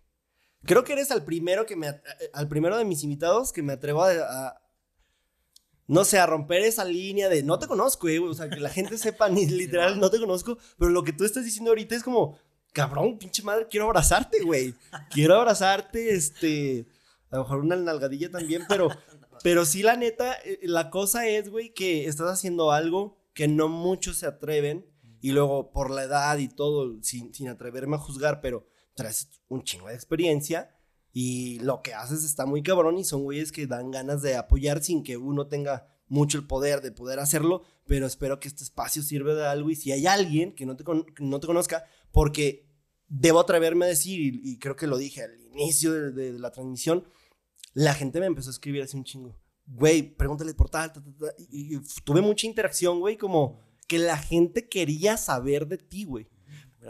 [0.63, 2.01] Creo que eres al primero que me at-
[2.33, 4.61] al primero de mis invitados que me atrevo a, a-
[5.87, 8.19] no sé, a romper esa línea de no te conozco, güey.
[8.19, 11.23] O sea, que la gente sepa ni literal no te conozco, pero lo que tú
[11.25, 12.37] estás diciendo ahorita es como,
[12.73, 14.75] cabrón, pinche madre, quiero abrazarte, güey.
[15.09, 16.85] Quiero abrazarte, este,
[17.29, 18.89] a lo mejor una nalgadilla también, pero
[19.43, 23.67] pero sí, la neta, eh, la cosa es, güey, que estás haciendo algo que no
[23.67, 24.85] muchos se atreven.
[25.19, 29.63] Y luego, por la edad y todo, sin, sin atreverme a juzgar, pero traes un
[29.63, 30.69] chingo de experiencia.
[31.11, 32.97] Y lo que haces está muy cabrón.
[32.99, 36.81] Y son güeyes que dan ganas de apoyar sin que uno tenga mucho el poder
[36.81, 37.63] de poder hacerlo.
[37.87, 39.71] Pero espero que este espacio sirva de algo.
[39.71, 42.67] Y si hay alguien que no te, con- que no te conozca, porque
[43.07, 46.51] debo atreverme a decir, y, y creo que lo dije al inicio de- de la
[46.51, 47.05] transmisión,
[47.73, 49.39] la gente me empezó a escribir así un chingo.
[49.65, 53.99] Güey, pregúntale por tal, ta, ta, ta, Y, y tuve mucha interacción, güey, como que
[53.99, 56.27] la gente quería saber de ti, güey.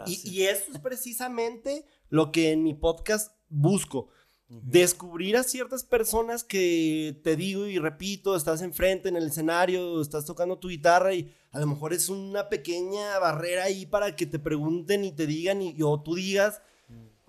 [0.06, 4.08] Y, y eso es precisamente lo que en mi podcast busco.
[4.48, 10.24] Descubrir a ciertas personas que te digo y repito, estás enfrente en el escenario, estás
[10.24, 14.38] tocando tu guitarra y a lo mejor es una pequeña barrera ahí para que te
[14.38, 16.62] pregunten y te digan y o tú digas.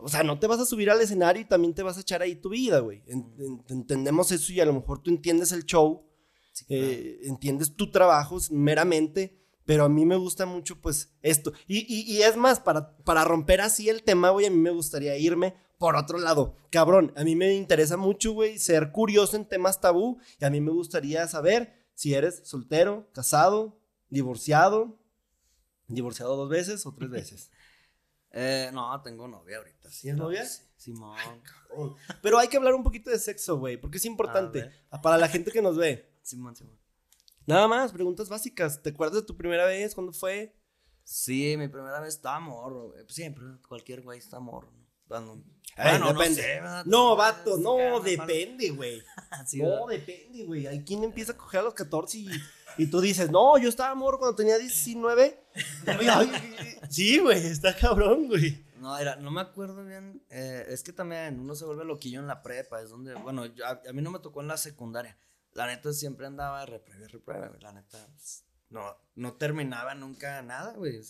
[0.02, 2.22] O sea, no te vas a subir al escenario y también te vas a echar
[2.22, 3.04] ahí tu vida, güey.
[3.06, 6.06] En- en- entendemos eso y a lo mejor tú entiendes el show,
[6.54, 6.84] Sí, claro.
[6.84, 11.52] eh, entiendes tu trabajo meramente, pero a mí me gusta mucho pues esto.
[11.68, 14.72] Y, y- y es más, para, para romper así el tema, güey, a mí me
[14.72, 16.56] gustaría irme por otro lado.
[16.72, 20.60] Cabrón, a mí me interesa mucho, güey, ser curioso en temas tabú y a mí
[20.60, 24.98] me gustaría saber si eres soltero, casado, divorciado,
[25.88, 27.52] divorciado dos veces o tres veces.
[28.32, 29.90] Eh, no, tengo novia ahorita.
[29.90, 30.46] Sí, ¿Tienes novia?
[30.46, 31.18] Sí, Simón.
[32.22, 35.52] Pero hay que hablar un poquito de sexo, güey, porque es importante para la gente
[35.52, 36.14] que nos ve.
[36.22, 36.78] Simón, Simón.
[37.46, 38.82] Nada más, preguntas básicas.
[38.84, 39.96] ¿Te acuerdas de tu primera vez?
[39.96, 40.56] ¿Cuándo fue?
[41.04, 43.04] Sí, mi primera vez estaba morro, güey.
[43.04, 44.86] Pues Siempre, cualquier güey está morro, ¿no?
[45.08, 45.44] Cuando-
[45.76, 46.42] Ay, Bueno, no depende.
[46.44, 46.86] sé, ¿verdad?
[46.86, 49.02] No, vato, no, depende, güey.
[49.48, 50.06] Sí, No, ¿verdad?
[50.06, 50.68] depende, güey.
[50.68, 52.30] Hay quien empieza a coger a los 14 y,
[52.80, 55.44] y tú dices, no, yo estaba morro cuando tenía 19.
[55.88, 56.32] Ay, ay,
[56.90, 58.66] sí, güey, está cabrón, güey.
[58.80, 60.24] No, era, no me acuerdo bien.
[60.30, 62.82] eh, es que también uno se vuelve loquillo en la prepa.
[62.82, 65.18] Es donde, bueno, yo- a, a mí no me tocó en la secundaria.
[65.54, 67.60] La neta siempre andaba repruebe, güey.
[67.62, 71.02] La neta, pues, no, no terminaba nunca nada, güey.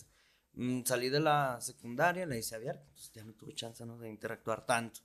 [0.54, 2.84] Mm, salí de la secundaria, la hice abierta.
[2.92, 3.98] Pues ya no tuve chance ¿no?
[3.98, 5.00] de interactuar tanto.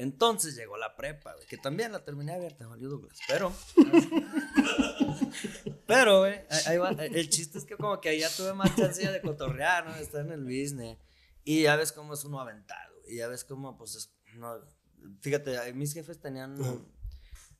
[0.00, 3.52] Entonces llegó la prepa, güey, que también la terminé abierta, valió Douglas, pero...
[5.86, 9.06] pero, güey, ahí va, el chiste es que como que ahí ya tuve más chance
[9.06, 9.94] de cotorrear, ¿no?
[9.96, 10.96] Estar en el business.
[11.44, 14.58] Y ya ves cómo es uno aventado, y ya ves cómo, pues, es, no,
[15.20, 16.56] fíjate, mis jefes tenían,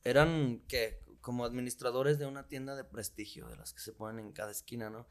[0.03, 1.05] eran, ¿qué?
[1.21, 4.89] Como administradores de una tienda de prestigio, de las que se ponen en cada esquina,
[4.89, 5.07] ¿no?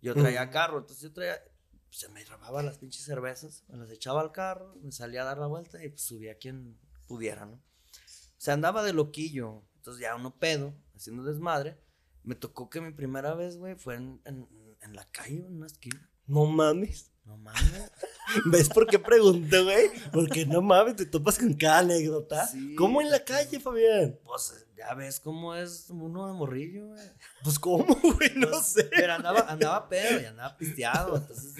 [0.00, 1.42] Yo traía carro, entonces yo traía,
[1.90, 5.38] se me robaba las pinches cervezas, me las echaba al carro, me salía a dar
[5.38, 7.54] la vuelta y pues subía a quien pudiera, ¿no?
[7.54, 11.78] O sea, andaba de loquillo, entonces ya uno pedo, haciendo desmadre.
[12.22, 14.48] Me tocó que mi primera vez, güey, fue en, en,
[14.82, 16.10] en la calle, en una esquina.
[16.26, 17.10] No mames.
[17.24, 17.90] No mames.
[18.46, 19.90] ¿Ves por qué pregunté, güey?
[20.12, 22.46] Porque no mames, te topas con cada anécdota.
[22.46, 22.74] Sí.
[22.76, 24.18] ¿Cómo en la calle, Fabián?
[24.24, 27.00] Pues ya ves cómo es uno de morrillo, güey.
[27.44, 28.34] Pues, ¿cómo, güey?
[28.36, 28.84] No Pues, sé.
[28.84, 31.54] Pero andaba, andaba pedo y andaba pisteado, entonces,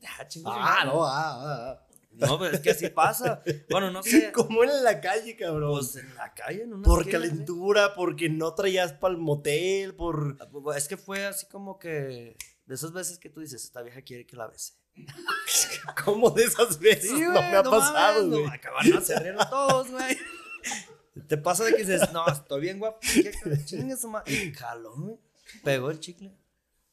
[0.00, 0.10] ya.
[0.44, 3.42] Ah, no, ah, ah, No, pero es que así pasa.
[3.70, 4.02] Bueno, no ah.
[4.02, 4.32] sé.
[4.32, 5.72] ¿Cómo en la calle, cabrón?
[5.72, 7.28] Pues en la calle, en una por esquina, sí.
[7.28, 10.36] calentura, porque no traías para el motel, por...
[10.40, 13.80] Ah, pues, Es que fue así como que de esas veces que tú dices, esta
[13.80, 14.74] vieja quiere que la bese.
[16.04, 17.12] ¿Cómo de esas veces?
[17.12, 18.44] no me ha pasado, güey.
[18.44, 20.18] No, acaban rieron todos, güey.
[21.26, 22.98] Te pasa de que dices, no, estoy bien guapo.
[23.00, 23.32] ¿Qué
[23.64, 24.32] chingue su madre?
[24.32, 25.18] Y jaló, güey.
[25.64, 26.32] Pegó el chicle.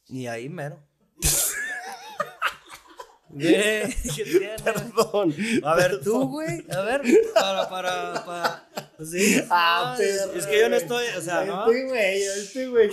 [0.07, 0.81] Y ahí mero.
[3.35, 4.55] Güey, ¿qué tiene?
[4.63, 5.35] Perdón.
[5.63, 6.03] A ver, perdón.
[6.03, 6.65] tú, güey.
[6.71, 7.01] A ver,
[7.33, 8.69] para, para, para.
[9.03, 9.43] Sí.
[9.49, 11.69] Ah, no, perro, es que yo no estoy, o sea, ¿no?
[11.69, 12.89] Este güey, este güey.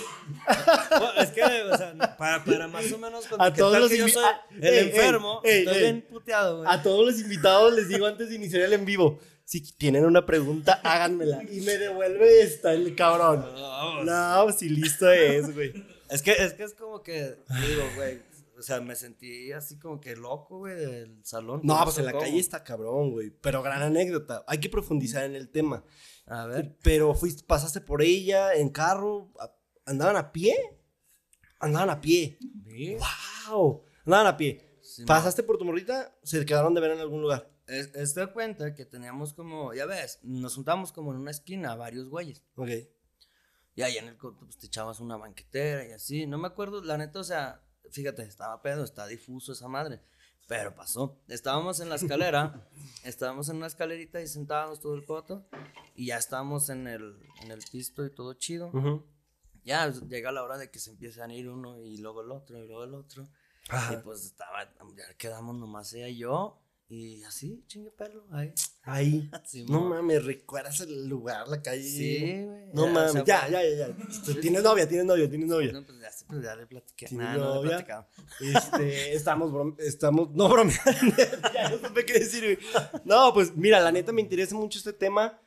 [0.90, 4.08] Bueno, es que, o sea, para, para más o menos A todos los que yo
[4.08, 5.80] soy ah, el ey, ey, enfermo, ey, estoy ey.
[5.82, 6.68] bien puteado, güey.
[6.72, 9.20] A todos los invitados les digo antes de iniciar el en vivo,
[9.60, 11.42] si tienen una pregunta, háganmela.
[11.44, 13.40] Y me devuelve esta, el cabrón.
[13.54, 15.72] No, No, si listo es, güey.
[16.08, 18.20] Es que, es que es como que, digo, güey,
[18.58, 21.60] o sea, me sentí así como que loco, güey, del salón.
[21.64, 23.30] No, ¿Cómo pues en la calle está cabrón, güey.
[23.30, 24.44] Pero gran anécdota.
[24.46, 25.84] Hay que profundizar en el tema.
[26.26, 26.76] A ver.
[26.82, 29.32] Pero fuiste, pasaste por ella en carro.
[29.40, 29.50] a-
[29.86, 30.54] ¿Andaban a pie?
[31.60, 32.38] Andaban a pie.
[32.68, 32.96] Sí.
[33.48, 33.84] ¡Wow!
[34.06, 34.78] Andaban a pie.
[34.82, 36.14] Sí, ¿Pasaste por tu morrita?
[36.22, 37.50] ¿Se quedaron de ver en algún lugar?
[37.72, 41.74] Es, es de cuenta que teníamos como, ya ves, nos juntamos como en una esquina,
[41.74, 42.42] varios güeyes.
[42.56, 42.68] Ok.
[43.74, 46.26] Y ahí en el coto, pues te echabas una banquetera y así.
[46.26, 50.02] No me acuerdo, la neta, o sea, fíjate, estaba pedo, está difuso esa madre.
[50.48, 51.22] Pero pasó.
[51.28, 52.68] Estábamos en la escalera,
[53.04, 55.48] estábamos en una escalerita y sentados todo el coto.
[55.94, 58.68] Y ya estábamos en el, en el pisto y todo chido.
[58.68, 59.06] Ujú.
[59.64, 62.58] Ya llega la hora de que se empiezan a ir uno y luego el otro
[62.58, 63.22] y luego el otro.
[63.22, 63.28] Y
[63.70, 64.02] Ajá.
[64.02, 64.64] pues estaba,
[64.96, 66.61] ya quedamos nomás ella y yo.
[66.94, 68.52] Y así, chingue perro, ahí.
[68.82, 69.30] Ahí.
[69.32, 71.82] Así, No mames, ¿recuerdas el lugar, la calle?
[71.82, 72.66] Sí, güey.
[72.74, 74.40] No ya, o mames, sea, ya, ya, ya, ya.
[74.42, 75.72] Tienes novia, tienes novia, tienes novia.
[75.72, 77.06] No, pues ya, pues ya le platiqué.
[77.06, 78.06] ¿Tienes Nah, no novia?
[78.40, 81.16] Este, estamos, brom- estamos, no bromeando,
[81.54, 82.58] ya no supe qué decir, güey.
[83.06, 85.40] No, pues mira, la neta me interesa mucho este tema.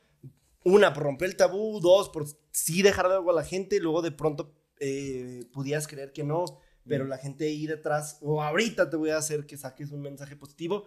[0.64, 1.78] Una, por romper el tabú.
[1.78, 3.78] Dos, por sí dejar algo a la gente.
[3.78, 6.44] Luego de pronto eh, pudieras creer que no,
[6.88, 10.36] pero la gente ahí detrás, o ahorita te voy a hacer que saques un mensaje
[10.36, 10.86] positivo,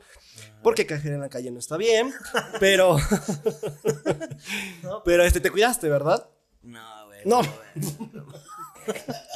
[0.63, 2.13] porque cajer en la calle no está bien,
[2.59, 2.97] pero,
[4.83, 6.29] No, pero este, te cuidaste, ¿verdad?
[6.61, 7.21] No, güey.
[7.25, 7.41] No.
[7.41, 7.95] güey.
[8.85, 8.97] Güey,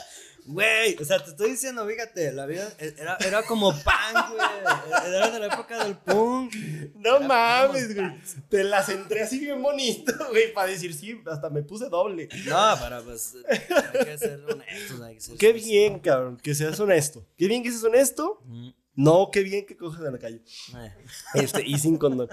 [0.55, 5.07] o sea, te estoy diciendo, fíjate, la vida era, era como punk, güey.
[5.07, 6.53] Era de la época del punk.
[6.95, 8.07] No Era mames, güey.
[8.49, 12.29] Te las entré así bien bonito, güey, para decir sí, hasta me puse doble.
[12.45, 16.79] No, pero pues hay que ser honestos, hay que ser Qué bien, cabrón, que seas
[16.79, 17.25] honesto.
[17.37, 18.41] Qué bien que seas honesto.
[18.45, 20.41] Mm, No, qué bien que coges en la calle.
[20.77, 20.93] eh.
[21.35, 22.29] Este, y sin condón.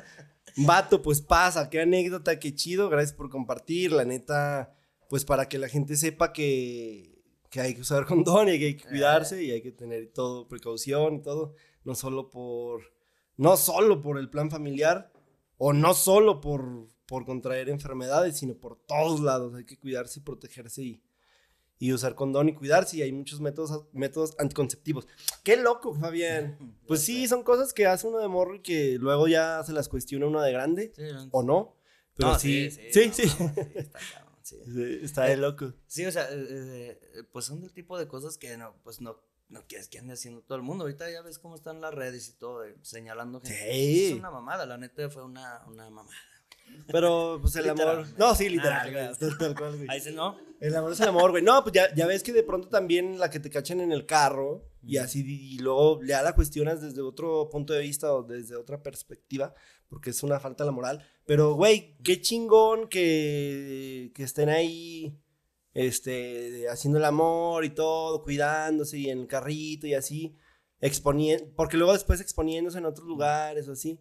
[0.57, 2.89] Vato, pues pasa, qué anécdota, qué chido.
[2.91, 3.93] Gracias por compartir.
[3.93, 4.75] La neta,
[5.09, 7.10] pues para que la gente sepa que,
[7.51, 10.49] que hay que usar condón y que hay que cuidarse y hay que tener todo,
[10.49, 11.55] precaución y todo.
[11.85, 12.83] No solo por,
[13.37, 15.13] no solo por el plan familiar
[15.59, 19.55] o no solo por, por contraer enfermedades, sino por todos lados.
[19.55, 21.03] Hay que cuidarse y protegerse y,
[21.79, 22.99] y usar condón y cuidarse.
[22.99, 25.09] Y hay muchos métodos, métodos anticonceptivos.
[25.43, 26.59] Qué loco, Fabián.
[26.87, 29.89] Pues sí, son cosas que hace uno de morro y que luego ya se las
[29.89, 31.77] cuestiona uno de grande, Sí, o no.
[32.17, 33.23] Pero no, sí, sí, no, sí.
[33.39, 34.30] no, está cabrón,
[34.65, 34.99] sí.
[35.03, 35.73] Está de loco.
[35.87, 39.17] Sí, o sea, eh, eh, pues son del tipo de cosas que no, pues no,
[39.49, 40.85] no quieres que ande haciendo todo el mundo.
[40.85, 43.73] Ahorita ya ves cómo están las redes y todo, eh, señalando gente.
[43.73, 44.07] Sí.
[44.13, 46.17] Es una mamada, la neta fue una, una mamada.
[46.87, 48.07] Pero pues el amor.
[48.17, 48.91] No, sí, Ah, literal.
[48.91, 49.17] claro.
[49.19, 49.89] güey, tal cual, güey.
[49.91, 50.39] Ahí se no.
[50.61, 51.43] El amor es el amor, güey.
[51.43, 54.07] No, pues ya, ya ves que de pronto también la que te cachan en el
[54.07, 58.57] carro y así, y luego ya la cuestionas desde otro punto de vista o desde
[58.57, 59.53] otra perspectiva,
[59.91, 61.07] porque es una falta de la moral.
[61.27, 65.15] Pero, güey, qué chingón que, que estén ahí,
[65.75, 70.37] este, haciendo el amor y todo, cuidándose y en el carrito y así,
[70.81, 74.01] exponiendo, porque luego después exponiéndose en otros lugares o así.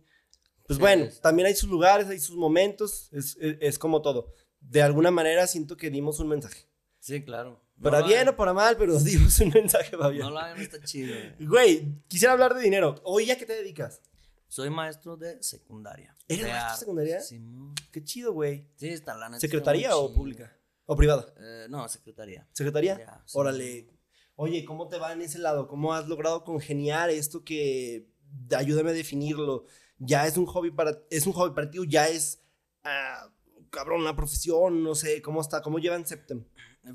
[0.66, 4.32] Pues bueno, también hay sus lugares, hay sus momentos, es, es- es como todo.
[4.62, 6.68] De alguna manera siento que dimos un mensaje.
[7.00, 7.62] Sí, claro.
[7.78, 10.28] No Para bien o para mal, pero dimos un mensaje, Fabián.
[10.28, 11.16] No lo hagan, está chido.
[11.40, 11.48] güey.
[11.48, 12.96] Güey, quisiera hablar de dinero.
[13.04, 14.02] Oye, ¿ya qué te dedicas?
[14.50, 16.18] Soy maestro de secundaria.
[16.28, 17.22] ¿Eres De maestro de secundaria?
[17.22, 17.76] Simón.
[17.92, 18.68] Qué chido, güey.
[18.78, 19.40] Sí, está la neta.
[19.40, 20.52] ¿Secretaría o pública?
[20.88, 21.32] ¿O privada?
[21.38, 22.48] Eh, no, secretaría.
[22.52, 22.98] ¿Secretaría?
[22.98, 23.38] Ya, sí.
[23.38, 23.88] Órale.
[24.36, 25.68] Oye, ¿cómo te va en ese lado?
[25.68, 28.10] ¿Cómo has logrado congeniar esto que
[28.58, 29.66] ayúdame a definirlo?
[30.00, 32.42] ¿Ya es un hobby para es un hobby para ti ya es
[32.84, 33.30] ah,
[33.70, 34.82] cabrón una profesión?
[34.82, 35.62] No sé, ¿cómo está?
[35.62, 36.44] ¿Cómo llevan Septem?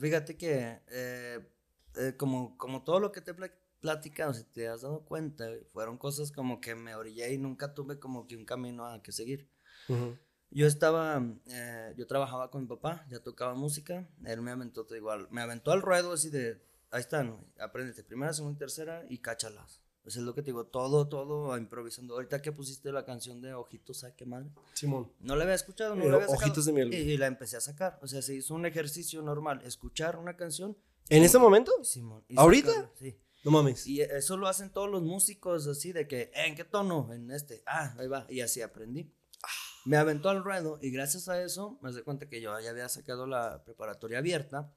[0.01, 1.39] Fíjate que, eh,
[1.97, 3.35] eh, como, como todo lo que te he
[3.85, 7.75] pla- platicado, si te has dado cuenta, fueron cosas como que me orillé y nunca
[7.75, 9.49] tuve como que un camino a que seguir.
[10.51, 15.27] Yo estaba, eh, yo trabajaba con mi papá, ya tocaba música, él me aventó igual,
[15.31, 19.81] me aventó al ruedo así de, ahí están, apréndete, primera, segunda y tercera y cáchalas.
[20.05, 22.15] Eso es lo que te digo, todo, todo improvisando.
[22.15, 24.51] Ahorita que pusiste la canción de Ojitos, ¿sabes qué madre?
[24.75, 25.11] Simón.
[25.21, 26.45] No la había escuchado, no Eh, la había sacado.
[26.45, 26.93] Ojitos de miel.
[26.93, 27.99] Y, y la empecé a sacar.
[28.03, 30.77] O sea, se hizo un ejercicio normal, escuchar una canción.
[31.09, 31.73] ¿En ese momento?
[31.85, 32.69] Simón, ¿Ahorita?
[32.71, 33.17] sacarla, Sí.
[33.45, 33.87] No mames.
[33.87, 37.13] Y eso lo hacen todos los músicos, así de que, "Eh, ¿en qué tono?
[37.13, 37.63] En este.
[37.67, 38.27] Ah, ahí va.
[38.31, 39.13] Y así aprendí.
[39.85, 42.89] Me aventó al ruedo y gracias a eso me di cuenta que yo ya había
[42.89, 44.73] sacado la preparatoria abierta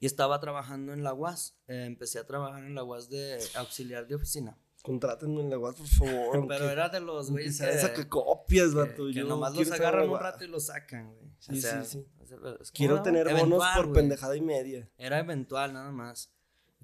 [0.00, 1.56] y estaba trabajando en la UAS.
[1.68, 4.58] Eh, empecé a trabajar en la UAS de auxiliar de oficina.
[4.82, 6.46] Contrátenme en la UAS, por favor.
[6.48, 7.92] Pero era de los güeyes que...
[8.02, 9.06] que, copias, que- vato.
[9.06, 11.30] que yo nomás los agarran un rato y los sacan, güey.
[11.38, 12.06] Sí, sí, sí.
[12.20, 13.94] es- es como Quiero tener bonos eventual, por güey.
[13.94, 14.90] pendejada y media.
[14.98, 16.30] Era eventual, nada más.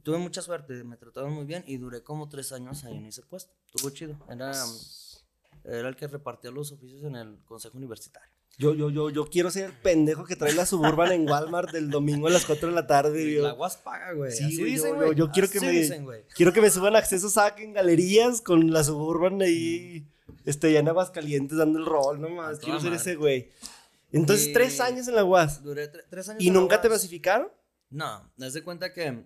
[0.08, 3.20] Tuve mucha suerte, me trataron muy bien y duré como tres años ahí en ese
[3.22, 3.52] puesto.
[3.66, 4.16] Estuvo chido.
[4.30, 4.54] Era,
[5.64, 8.30] era el que repartía los oficios en el consejo universitario.
[8.56, 11.90] Yo, yo, yo, yo quiero ser el pendejo que trae la Suburban en Walmart del
[11.90, 13.22] domingo a las 4 de la tarde.
[13.22, 14.32] Y yo- la UAS paga, güey.
[14.32, 15.14] Sí, Así yo- dicen, yo- güey.
[15.14, 16.24] yo quiero que me-.
[16.34, 20.08] Quiero que me suban acceso SAC en galerías con la Suburban ahí,
[20.46, 22.56] este, ya en Aguascalientes dando el rol, no más.
[22.56, 23.02] A Quiero ser madre.
[23.02, 23.50] ese güey.
[24.10, 25.62] Entonces, Y- tres años en la UAS.
[25.62, 26.96] Duré tre- tres años ¿Y en la nunca te UAS.
[26.98, 27.48] basificaron?
[27.90, 29.24] No, haz de cuenta que.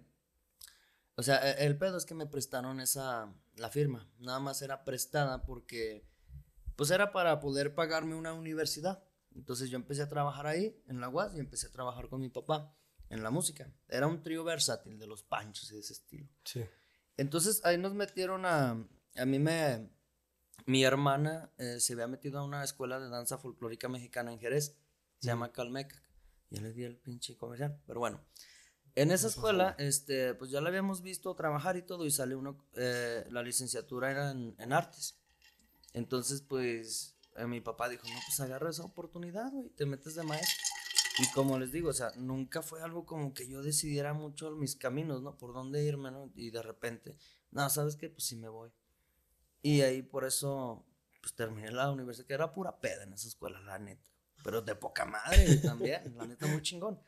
[1.22, 3.32] O sea, e- el pedo es que me prestaron esa.
[3.54, 4.10] La firma.
[4.18, 6.04] Nada más era prestada porque.
[6.74, 9.04] Pues era para poder pagarme una universidad.
[9.36, 12.28] Entonces yo empecé a trabajar ahí, en la UAS, y empecé a trabajar con mi
[12.28, 12.74] papá
[13.08, 13.72] en la música.
[13.86, 16.28] Era un trío versátil de los panchos y de ese estilo.
[16.44, 16.64] Sí.
[17.16, 18.84] Entonces ahí nos metieron a.
[19.16, 19.88] A mí me.
[20.66, 24.76] Mi hermana eh, se había metido a una escuela de danza folclórica mexicana en Jerez.
[25.20, 26.02] Se llama Calmeca.
[26.50, 27.80] Ya les di el pinche comercial.
[27.86, 28.20] Pero bueno.
[28.94, 32.04] En esa escuela, este, pues ya la habíamos visto trabajar y todo.
[32.06, 32.58] Y sale uno.
[32.74, 35.16] eh, la licenciatura era en, en artes.
[35.94, 37.16] Entonces, pues.
[37.36, 39.70] eh, mi papá dijo: No, pues agarra esa oportunidad, güey.
[39.70, 40.64] Te metes de maestro.
[41.18, 44.76] Y como les digo, o sea, nunca fue algo como que yo decidiera mucho mis
[44.76, 45.36] caminos, ¿no?
[45.36, 46.30] Por dónde irme, ¿no?
[46.34, 47.16] Y de repente,
[47.50, 48.08] no, ¿sabes qué?
[48.08, 48.70] Pues sí me voy.
[49.62, 50.86] Y ahí por eso,
[51.20, 54.08] pues terminé la universidad, que era pura peda en esa escuela, la neta.
[54.42, 56.98] Pero de poca madre también, la neta muy chingón.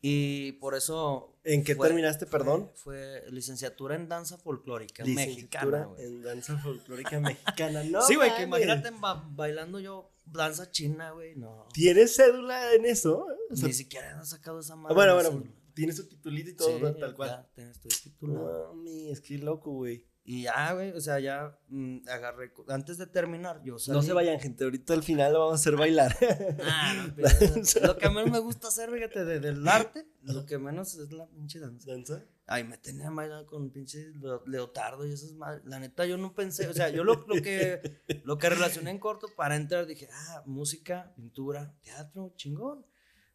[0.00, 1.34] Y por eso...
[1.44, 2.70] ¿En qué fue- terminaste, perdón?
[2.74, 7.82] Fue, fue licenciatura en danza folclórica Licenciatura mexicana, en danza folclórica mexicana.
[7.84, 11.66] No, sí, güey, que imagínate ba- bailando yo danza china, güey, no.
[11.72, 13.26] ¿Tienes cédula en eso?
[13.50, 14.94] O sea, Ni siquiera han sacado esa ah, madre.
[14.94, 15.72] bueno, no bueno, sé.
[15.74, 17.30] tienes tu titulito y todo, tal cual.
[17.30, 18.74] Ya, te- estoy titulado.
[18.74, 20.06] No, mi, es que loco, güey.
[20.30, 22.52] Y ya, güey, o sea, ya mm, agarré.
[22.68, 23.96] Antes de terminar, yo salí.
[23.96, 24.64] No se vayan, gente.
[24.64, 26.14] Ahorita al final lo vamos a hacer bailar.
[26.62, 27.28] Ah, no, pero-
[27.86, 31.26] lo que menos me gusta hacer, fíjate, de- del arte, lo que menos es la
[31.28, 31.90] pinche danza.
[31.92, 32.24] ¿Danza?
[32.46, 35.64] Ay, me tenía bailando con pinche leo- leotardo y esas madres.
[35.64, 37.80] La neta, yo no pensé, o sea, yo lo, lo que
[38.24, 42.84] lo que relacioné en corto para entrar dije, ah, música, pintura, teatro, chingón.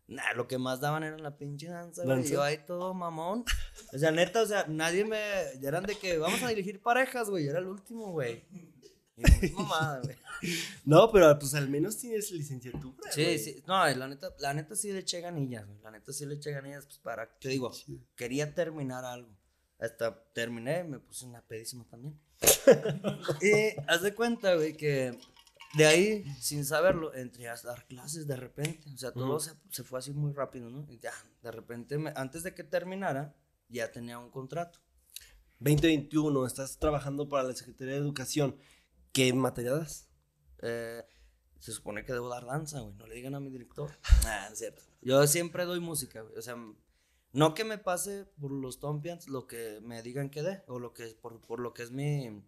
[0.08, 2.28] Nah, lo que más daban era la pinche danza, güey.
[2.28, 3.46] Yo ahí todo mamón.
[3.94, 5.18] O sea, neta, o sea, nadie me.
[5.60, 7.46] ya Eran de que vamos a dirigir parejas, güey.
[7.46, 8.44] Yo era el último, güey.
[9.16, 10.18] Y mamada, güey.
[10.86, 13.12] No, pero pues al menos tienes licenciatura.
[13.12, 13.64] Sí, sí.
[13.66, 15.80] No, la neta, la neta sí le eché ganillas, güey.
[15.82, 17.30] La neta sí le eché ganillas, pues para.
[17.40, 18.02] Te digo, chido.
[18.16, 19.30] quería terminar algo.
[19.80, 22.20] Hasta terminé, me puse una pedísima también.
[23.42, 25.18] y haz de cuenta, güey, que
[25.76, 28.90] de ahí, sin saberlo, entré a dar clases de repente.
[28.94, 30.86] O sea, todo se, se fue así muy rápido, ¿no?
[30.92, 33.36] Y ya, de repente, me- antes de que terminara,
[33.70, 34.80] ya tenía un contrato.
[35.60, 38.58] 2021, estás trabajando para la Secretaría de Educación.
[39.12, 40.10] ¿Qué materia das?
[40.62, 41.04] Eh,
[41.60, 42.94] se supone que debo dar danza, güey.
[42.96, 43.92] No le digan a mi director.
[44.26, 44.82] Ah, es cierto.
[45.02, 46.36] Yo siempre doy música, güey.
[46.38, 46.56] O sea,
[47.32, 50.94] no que me pase por los tompions lo que me digan que dé, o lo
[50.94, 52.44] que, por, por lo que es mi,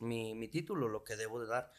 [0.00, 1.70] mi, mi título, lo que debo de dar.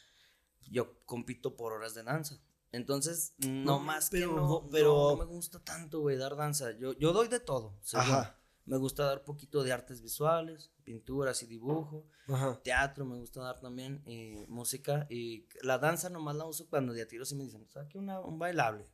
[0.72, 2.40] Yo compito por horas de danza.
[2.72, 6.36] Entonces, no, No, más pero- que no, pero- no, no me gusta tanto, güey, dar
[6.36, 6.72] danza.
[6.78, 8.06] Yo, yo doy de todo, según.
[8.08, 8.40] Ajá.
[8.66, 12.08] Me gusta dar poquito de artes visuales, pinturas y dibujo.
[12.30, 12.60] Ajá.
[12.64, 15.06] Teatro me gusta dar también, y música.
[15.10, 18.40] Y la danza nomás la uso cuando de a tiro sí me dicen, saque un
[18.40, 18.90] bailable.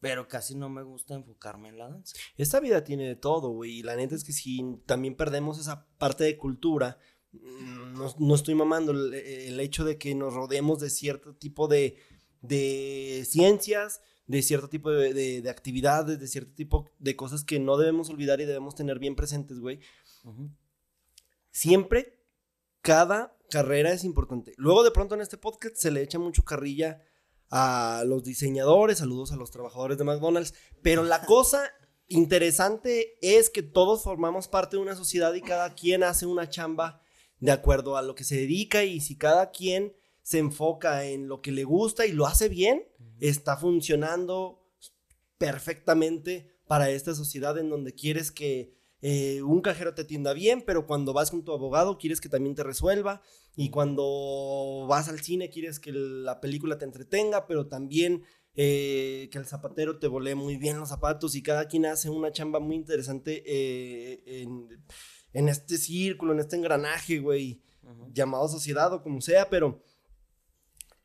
[0.00, 2.14] Pero casi no me gusta enfocarme en la danza.
[2.36, 3.78] Esta vida tiene de todo, güey.
[3.78, 6.98] Y la neta es que si también perdemos esa parte de cultura,
[7.42, 11.96] no, no estoy mamando el, el hecho de que nos rodeemos de cierto tipo de,
[12.42, 17.58] de ciencias, de cierto tipo de, de- de actividades, de cierto tipo de cosas que
[17.60, 19.80] no debemos olvidar y debemos tener bien presentes, güey.
[21.50, 22.20] Siempre,
[22.80, 24.54] cada carrera es importante.
[24.56, 27.02] Luego, de pronto, en este podcast se le echa mucho carrilla
[27.50, 31.70] a los diseñadores, saludos a los trabajadores de McDonald's, pero la cosa
[32.08, 37.00] interesante es que todos formamos parte de una sociedad y cada quien hace una chamba
[37.44, 39.92] de acuerdo a lo que se dedica y si cada quien
[40.22, 42.88] se enfoca en lo que le gusta y lo hace bien,
[43.20, 44.66] está funcionando
[45.36, 48.72] perfectamente para esta sociedad en donde quieres que
[49.02, 52.54] eh, un cajero te atienda bien, pero cuando vas con tu abogado quieres que también
[52.54, 53.20] te resuelva
[53.54, 58.22] y cuando vas al cine quieres que la película te entretenga, pero también
[58.54, 62.32] eh, que el zapatero te volee muy bien los zapatos y cada quien hace una
[62.32, 64.82] chamba muy interesante eh, en,
[65.34, 68.10] en este círculo, en este engranaje, güey Ujú.
[68.14, 69.82] llamado sociedad o como sea, pero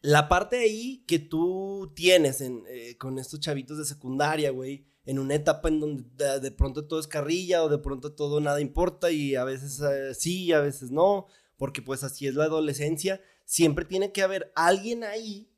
[0.02, 5.20] la parte ahí que tú tienes en, eh, con estos chavitos de secundaria, güey, en
[5.20, 8.62] una etapa en donde de, de pronto todo es carrilla o de pronto todo nada
[8.62, 11.28] importa y a veces eh, sí y a veces no,
[11.58, 15.52] porque pues así es la adolescencia, siempre tiene que haber alguien ahí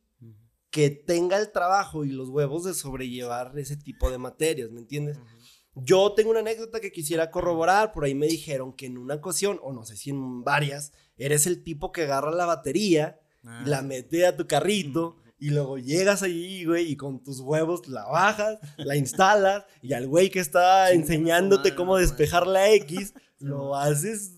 [0.72, 5.18] que tenga el trabajo y los huevos de sobrellevar ese tipo de materias, ¿me entiendes?
[5.18, 5.28] Ujú.
[5.76, 7.92] Yo tengo una anécdota que quisiera corroborar.
[7.92, 11.48] Por ahí me dijeron que en una ocasión, o no sé si en varias, eres
[11.48, 16.22] el tipo que agarra la batería, Ah, la mete a tu carrito y luego llegas
[16.22, 20.92] allí, güey, y con tus huevos la bajas, la instalas y al güey que está
[20.92, 24.34] enseñándote cómo despejar la X, lo haces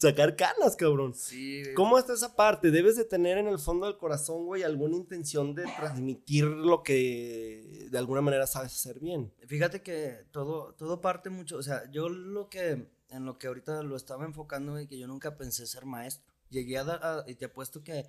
[0.00, 1.14] sacar canas, cabrón.
[1.14, 1.74] Sí, güey.
[1.74, 2.70] ¿Cómo está esa parte?
[2.70, 7.88] Debes de tener en el fondo del corazón, güey, alguna intención de transmitir lo que
[7.90, 9.32] de alguna manera sabes hacer bien.
[9.46, 13.82] Fíjate que todo, todo parte mucho, o sea, yo lo que, en lo que ahorita
[13.82, 16.32] lo estaba enfocando, güey, que yo nunca pensé ser maestro.
[16.48, 18.06] Llegué a dar, a- y te apuesto que,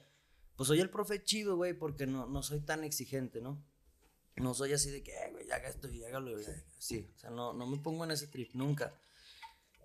[0.56, 3.62] pues soy el profe chido, güey, porque no, no soy tan exigente, ¿no?
[4.38, 6.32] No soy así de que, "Eh, güey, haga esto y hágalo,
[6.78, 8.94] sí, o sea, no, no me pongo en ese trip, nunca.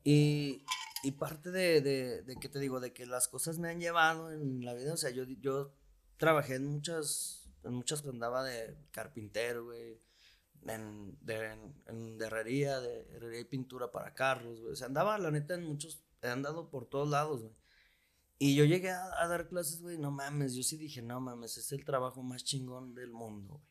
[0.04, 0.62] Y,
[1.06, 2.80] y parte de, de, de, ¿qué te digo?
[2.80, 5.72] De que las cosas me han llevado en la vida, o sea, yo, yo
[6.16, 10.00] trabajé en muchas, en muchas, andaba de carpintero, güey,
[10.66, 14.72] en, de, en, en de herrería, de herrería y pintura para carros, güey.
[14.72, 17.54] O sea, andaba, la neta, en muchos, he andado por todos lados, güey.
[18.38, 21.56] Y yo llegué a, a dar clases, güey, no mames, yo sí dije, no mames,
[21.56, 23.62] es el trabajo más chingón del mundo,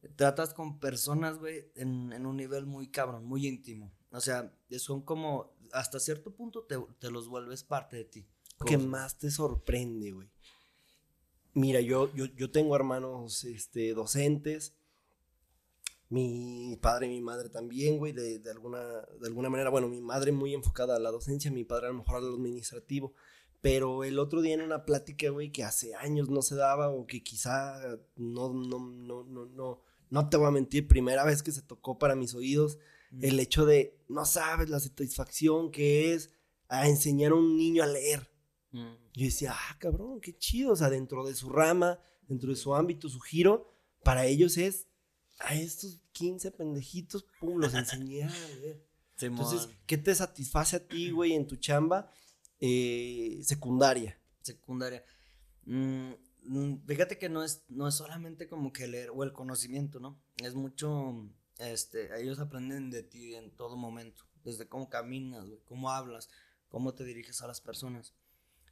[0.00, 0.14] güey.
[0.16, 3.92] Tratas con personas, güey, en, en un nivel muy cabrón, muy íntimo.
[4.12, 8.26] O sea, son como, hasta cierto punto te, te los vuelves parte de ti.
[8.66, 10.28] ¿Qué más te sorprende, güey?
[11.54, 14.74] Mira, yo, yo, yo tengo hermanos este, docentes.
[16.08, 18.80] Mi padre y mi madre también, güey, de, de alguna,
[19.20, 19.70] de alguna manera.
[19.70, 22.34] Bueno, mi madre muy enfocada a la docencia, mi padre a lo mejor a lo
[22.34, 23.14] administrativo.
[23.60, 27.06] Pero el otro día en una plática, güey, que hace años no se daba o
[27.06, 27.78] que quizá
[28.16, 31.98] no, no, no, no, no, no te voy a mentir, primera vez que se tocó
[31.98, 32.78] para mis oídos,
[33.10, 33.24] Mm.
[33.24, 36.30] el hecho de no sabes la satisfacción que es
[36.68, 38.30] a enseñar a un niño a leer.
[38.70, 38.94] Mm.
[39.14, 40.72] Yo decía, ah, cabrón, qué chido.
[40.72, 41.98] O sea, dentro de su rama,
[42.28, 43.68] dentro de su ámbito, su giro,
[44.04, 44.86] para ellos es
[45.40, 48.86] a estos 15 pendejitos, pum, los enseñé a leer.
[49.20, 49.68] Entonces.
[49.86, 52.10] ¿qué te satisface a ti, güey, en tu chamba
[52.58, 54.18] eh, secundaria?
[54.42, 55.04] secundaria.
[55.64, 56.12] Mm,
[56.44, 60.20] mm, fíjate que no es, no es solamente como que leer o el conocimiento, ¿no?
[60.42, 61.28] Es mucho,
[61.60, 66.30] este, ellos aprenden de ti en todo momento, desde cómo caminas, güey, cómo hablas,
[66.68, 68.14] cómo te diriges a las personas.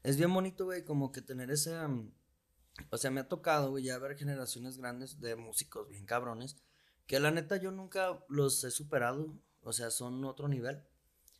[0.03, 2.13] Es bien bonito, güey, como que tener ese, mm,
[2.91, 6.57] o sea, me ha tocado, güey, ya ver generaciones grandes de músicos bien cabrones,
[7.07, 10.83] que la neta yo nunca los he superado, o sea, son otro nivel.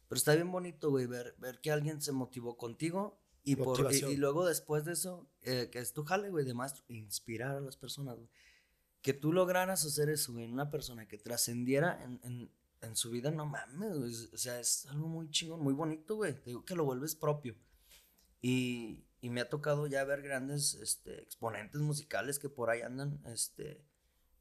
[0.09, 4.05] Pero está bien bonito, güey, ver, ver que alguien se motivó contigo y, por, y,
[4.05, 7.61] y luego después de eso, eh, que es tu jale, güey, de maestro, inspirar a
[7.61, 8.29] las personas, güey.
[9.03, 13.11] Que tú lograras hacer eso, güey, en una persona que trascendiera en, en, en su
[13.11, 14.13] vida, no mames, güey.
[14.33, 16.35] O sea, es algo muy chingón, muy bonito, güey.
[16.35, 17.57] Te digo que lo vuelves propio.
[18.41, 23.21] Y, y me ha tocado ya ver grandes este, exponentes musicales que por ahí andan,
[23.27, 23.85] este,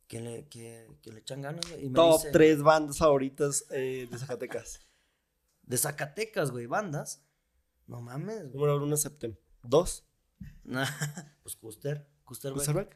[0.08, 1.86] que le, que, que le echan ganas, güey.
[1.86, 4.82] Y me Top tres bandas favoritas eh, de Zacatecas.
[5.64, 7.22] De Zacatecas, güey, bandas.
[7.88, 8.54] No mames, güey.
[8.54, 9.36] Número uno, Septem.
[9.64, 10.08] Dos,
[10.64, 10.86] Nah,
[11.44, 12.88] pues Custer, Custer, güey.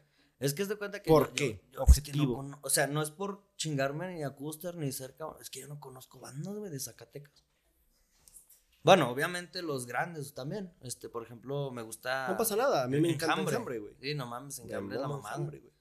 [0.42, 1.08] Es que es de cuenta que.
[1.10, 1.62] ¿Por yo- qué?
[1.72, 2.58] yo- yo- es que no Objetivo.
[2.62, 5.26] o sea, no es por chingarme ni a Custer ni cerca.
[5.40, 7.44] Es que yo no conozco bandas, güey, de Zacatecas.
[8.82, 10.74] Bueno, obviamente los grandes también.
[10.80, 12.28] Este, por ejemplo, me gusta.
[12.28, 13.78] No pasa nada, a mí me encanta Enjambre.
[13.78, 13.94] Güey.
[14.00, 15.36] Sí, no mames, Me Enjambre es la mama mamada.
[15.36, 15.72] Enjambre, güey.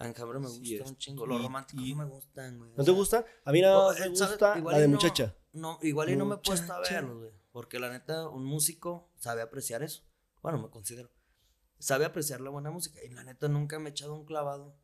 [0.00, 1.26] Enjambre me Sí, gusta es- un chingo.
[1.26, 2.70] Los románticos no me gustan, güey.
[2.76, 3.24] ¿No te gusta?
[3.44, 5.34] A mí nada más me eh, gusta la de no- muchacha.
[5.52, 7.30] No, igual y no me he puesto a verlos, güey.
[7.52, 10.02] Porque la neta, un músico sabe apreciar eso.
[10.42, 11.10] Bueno, me considero.
[11.80, 13.00] Sabe apreciar la buena música.
[13.04, 14.76] Y la neta, nunca me he echado un clavado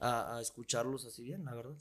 [0.00, 1.76] a, a escucharlos así bien, la verdad.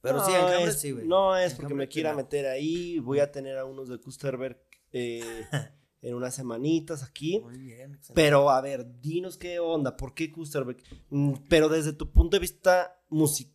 [0.00, 1.06] Pero sí, no Enjambre es, sí, güey.
[1.06, 2.98] no es porque Enjambre me quiera meter ahí.
[3.00, 4.58] Voy a tener a unos de Kusterberg
[4.92, 5.20] eh,
[6.02, 7.38] en unas semanitas aquí.
[7.40, 8.14] Muy bien, excelente.
[8.14, 10.82] Pero a ver, dinos qué onda, ¿por qué Kusterberg?
[11.10, 13.52] Mm, Pero desde tu punto de vista music-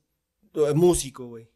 [0.54, 1.50] eh, músico, güey.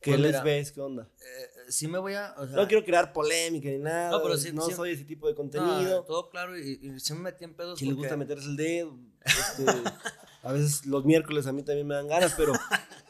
[0.00, 0.72] ¿Qué Pues les mira, ves?
[0.72, 1.08] ¿Qué onda?
[1.20, 2.34] Eh, sí me voy a.
[2.38, 4.10] o sea, No quiero crear polémica ni nada.
[4.10, 6.04] No, No, pero sí- sí- soy ese tipo de no, contenido.
[6.04, 6.58] todo claro.
[6.58, 7.78] Y, y sí me metí en pedos.
[7.78, 8.98] si les porque- gusta meterse el dedo.
[9.24, 9.64] este,
[10.42, 12.52] a veces los miércoles a mí también me dan ganas, pero.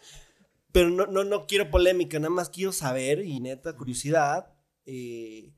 [0.73, 4.53] Pero no, no, no quiero polémica, nada más quiero saber y neta, curiosidad.
[4.87, 5.53] eh,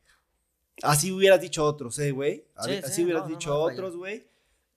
[0.83, 2.47] así hubieras dicho otros, ¿eh, güey?
[2.65, 4.27] Sí, así sí, hubieras no, no, dicho no, otros, güey.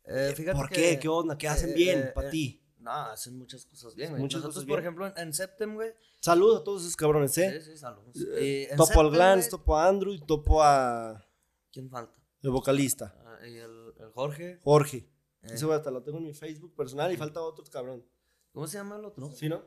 [0.03, 0.99] Eh, fíjate ¿Por que- qué?
[0.99, 1.37] ¿Qué onda?
[1.37, 2.61] ¿Qué hacen eh, bien eh, para eh, ti?
[2.85, 4.21] No, hacen muchas cosas bien, güey.
[4.21, 4.85] Muchas Nosotros, cosas por bien.
[4.85, 5.91] ejemplo, en, en Septem, güey.
[6.21, 7.59] Saludos a todos esos cabrones, ¿eh?
[7.61, 8.15] Sí, sí, saludos.
[8.37, 11.27] Eh, en topo al Septem, Glance, güey, topo a Andrew y topo a
[11.71, 12.19] ¿Quién falta?
[12.41, 14.59] el vocalista, Ah, y el, el Jorge.
[14.63, 14.97] Jorge.
[15.41, 18.05] eh, Ese güey hasta lo tengo en mi Facebook personal y falta otro cabrón.
[18.53, 19.29] ¿Cómo se llama el otro?
[19.33, 19.63] ¿Sí, no?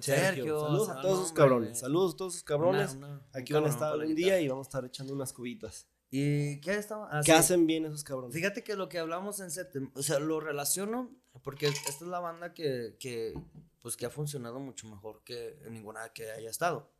[0.00, 0.60] Sergio.
[0.60, 1.78] Saludos a todos esos cabrones.
[1.78, 2.94] Saludos a todos esos cabrones.
[2.94, 5.86] Una- una- Aquí van a estar un día y vamos a estar echando unas cubitas.
[6.10, 7.08] ¿Y qué estaba?
[7.10, 7.38] Ah, ¿Qué sí.
[7.38, 8.34] hacen bien esos cabrones?
[8.34, 11.10] Fíjate que lo que hablamos en Septem, o sea, lo relaciono
[11.40, 13.34] porque esta es la banda que, que,
[13.80, 16.92] pues, que ha funcionado mucho mejor que ninguna que haya estado.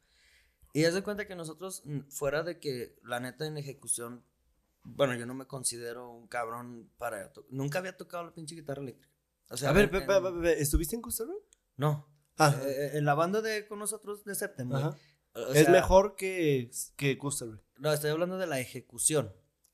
[0.72, 4.24] Y haz de cuenta que nosotros, fuera de que la neta en ejecución,
[4.85, 7.30] bueno, yo no me considero un cabrón para...
[7.51, 9.14] Nunca había tocado la pinche guitarra eléctrica.
[9.51, 11.37] O sea, a ver, en- pe- en- pe- pe- pe- ¿estuviste en Costa Rica?
[11.76, 12.09] No.
[12.39, 14.70] Ah, Eh, en la banda de con nosotros de Septem,
[15.55, 17.18] es mejor que, que.
[17.78, 19.33] No, estoy hablando de la ejecución.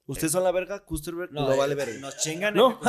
[0.09, 1.99] Ustedes son la verga, Kusterberg no, eh, vale verga.
[2.01, 2.81] Nos chingan No,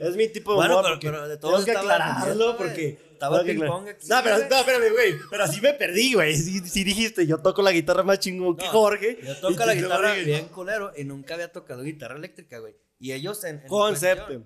[0.00, 2.98] es mi tipo de Bueno, humor pero- pero de todos que aclararlo porque.
[3.12, 3.84] Estaba que No,
[4.22, 6.36] pero no, espérame, güey, pero así me perdí, güey.
[6.36, 9.18] Sí dijiste, yo toco la guitarra más chingón que No, Jorge.
[9.24, 10.24] Yo toco la guitarra Jorge.
[10.24, 12.76] bien culero y nunca había tocado guitarra eléctrica, güey.
[13.00, 13.60] Y ellos en.
[13.62, 14.44] en Concepto.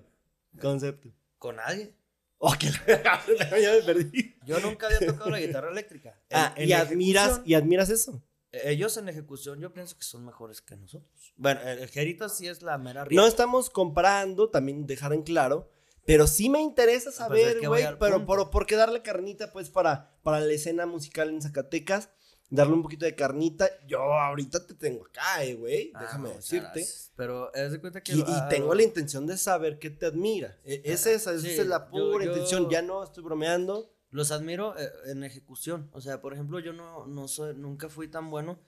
[0.59, 1.09] Concepto.
[1.37, 1.93] Con nadie.
[2.39, 3.23] Oh, que la
[3.61, 4.35] ya me perdí.
[4.45, 6.19] Yo nunca había tocado la guitarra eléctrica.
[6.31, 8.23] Ah, y admiras, y admiras eso.
[8.53, 11.33] Ellos en ejecución, yo pienso que son mejores que nosotros.
[11.37, 13.27] Bueno, el, Jerito sí es la mera No riata.
[13.27, 15.69] estamos comparando, también dejar en claro,
[16.05, 18.51] pero sí me interesa pues es saber, güey, al pero punto.
[18.51, 22.09] por, qué darle carnita, pues, para, para la escena musical en Zacatecas,
[22.49, 23.69] darle un poquito de carnita.
[23.87, 26.65] Yo ahorita te tengo acá, eh, güey, Ah, déjame muchas decirte.
[26.67, 27.11] gracias.
[27.15, 28.11] Pero es de cuenta que.
[28.13, 30.57] Y, lo- y ah, tengo lo- la intención de saber qué te admira.
[30.63, 32.69] E- Es esa, esa Sí, es la yo- pura yo- intención.
[32.69, 33.89] Ya no estoy bromeando.
[34.13, 35.89] Los admiro eh, en ejecución.
[35.91, 38.59] O sea, por ejemplo, yo no, no soy, nunca fui tan bueno.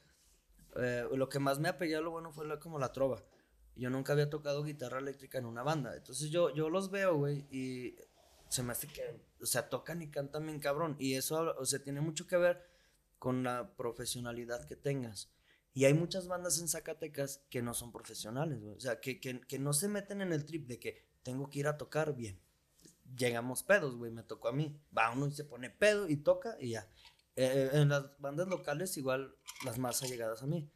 [0.76, 3.24] Eh, lo que más me apegué a lo bueno fue como la trova.
[3.76, 5.96] Yo nunca había tocado guitarra eléctrica en una banda.
[5.96, 7.96] Entonces yo, yo los veo, güey, y
[8.50, 10.96] se me hace que, o sea, tocan y cantan bien cabrón.
[10.98, 12.66] Y eso, o sea, tiene mucho que ver
[13.20, 15.30] con la profesionalidad que tengas.
[15.76, 18.76] Y hay muchas bandas en Zacatecas que no son profesionales, güey.
[18.76, 21.60] O sea, que, que, que no se meten en el trip de que tengo que
[21.60, 22.40] ir a tocar bien.
[23.18, 24.80] Llegamos pedos, güey, me tocó a mí.
[24.96, 26.90] Va uno y se pone pedo y toca y ya.
[27.36, 29.36] Eh, en las bandas locales igual
[29.66, 30.70] las más allegadas a mí.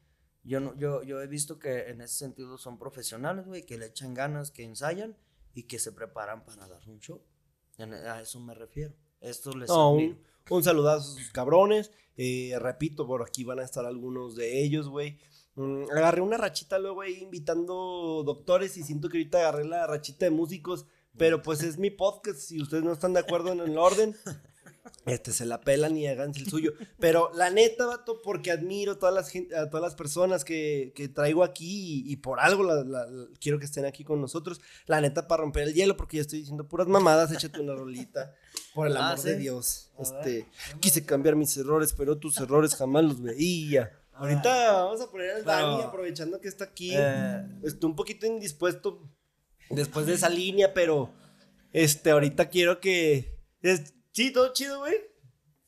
[0.43, 3.87] Yo, no, yo, yo he visto que en ese sentido son profesionales, güey, que le
[3.87, 5.17] echan ganas, que ensayan
[5.53, 7.21] y que se preparan para dar un show.
[7.77, 8.93] A eso me refiero.
[9.21, 11.91] Esto les No, un, un saludazo a sus cabrones.
[12.17, 15.17] Eh, repito, por aquí van a estar algunos de ellos, güey.
[15.55, 20.25] Mm, agarré una rachita luego ahí invitando doctores y siento que ahorita agarré la rachita
[20.25, 20.85] de músicos,
[21.17, 22.39] pero pues es mi podcast.
[22.39, 24.15] Si ustedes no están de acuerdo en el orden,
[25.05, 26.73] este se la pelan y háganse el suyo.
[26.99, 31.43] Pero la neta, vato, porque admiro todas las a todas las personas que, que traigo
[31.43, 34.61] aquí y, y por algo la- la- la- quiero que estén aquí con nosotros.
[34.87, 38.33] La neta, para romper el hielo, porque ya estoy diciendo puras mamadas, échate una rolita.
[38.73, 39.37] Por el Ah, amor de.
[39.37, 39.91] Dios.
[39.97, 40.47] A Este,
[40.79, 43.91] quise cambiar mis errores, pero tus errores jamás los veía.
[44.13, 46.91] Ahorita vamos a poner al Dani, aprovechando que está aquí.
[46.93, 49.01] Eh, Estoy un poquito indispuesto
[49.69, 51.09] después de esa línea, pero
[51.71, 53.37] este, ahorita quiero que.
[53.61, 54.95] Es, sí, todo chido, güey.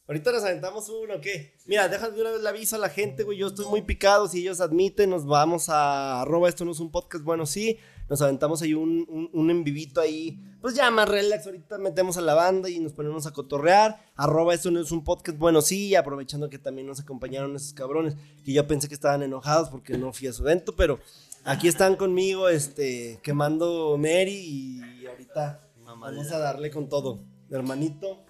[0.07, 1.55] Ahorita nos aventamos uno, ¿qué?
[1.65, 3.37] Mira, déjame de una vez le aviso a la gente, güey.
[3.37, 4.27] Yo estoy muy picado.
[4.27, 6.21] Si ellos admiten, nos vamos a.
[6.21, 7.23] Arroba, esto no es un podcast.
[7.23, 7.77] Bueno, sí.
[8.09, 10.37] Nos aventamos ahí un, un, un en vivito ahí.
[10.59, 11.45] Pues ya más relax.
[11.45, 14.03] Ahorita metemos a la banda y nos ponemos a cotorrear.
[14.15, 15.37] Arroba, esto no es un podcast.
[15.37, 15.95] Bueno, sí.
[15.95, 18.17] Aprovechando que también nos acompañaron esos cabrones.
[18.43, 20.99] Que yo pensé que estaban enojados porque no fui a su evento, pero
[21.43, 27.23] Aquí están conmigo, este, quemando Mary y ahorita vamos a darle con todo.
[27.49, 28.23] Hermanito.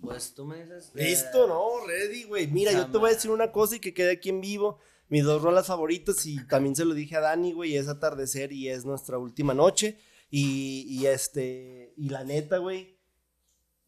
[0.00, 0.90] Pues tú me dices.
[0.94, 2.46] Listo, no, ready, güey.
[2.48, 4.78] Mira, yo te voy a decir una cosa y que quede aquí en vivo.
[5.08, 8.68] Mis dos rolas favoritas y también se lo dije a Dani, güey, es atardecer y
[8.68, 9.98] es nuestra última noche.
[10.30, 12.98] Y, y este, y la neta, güey,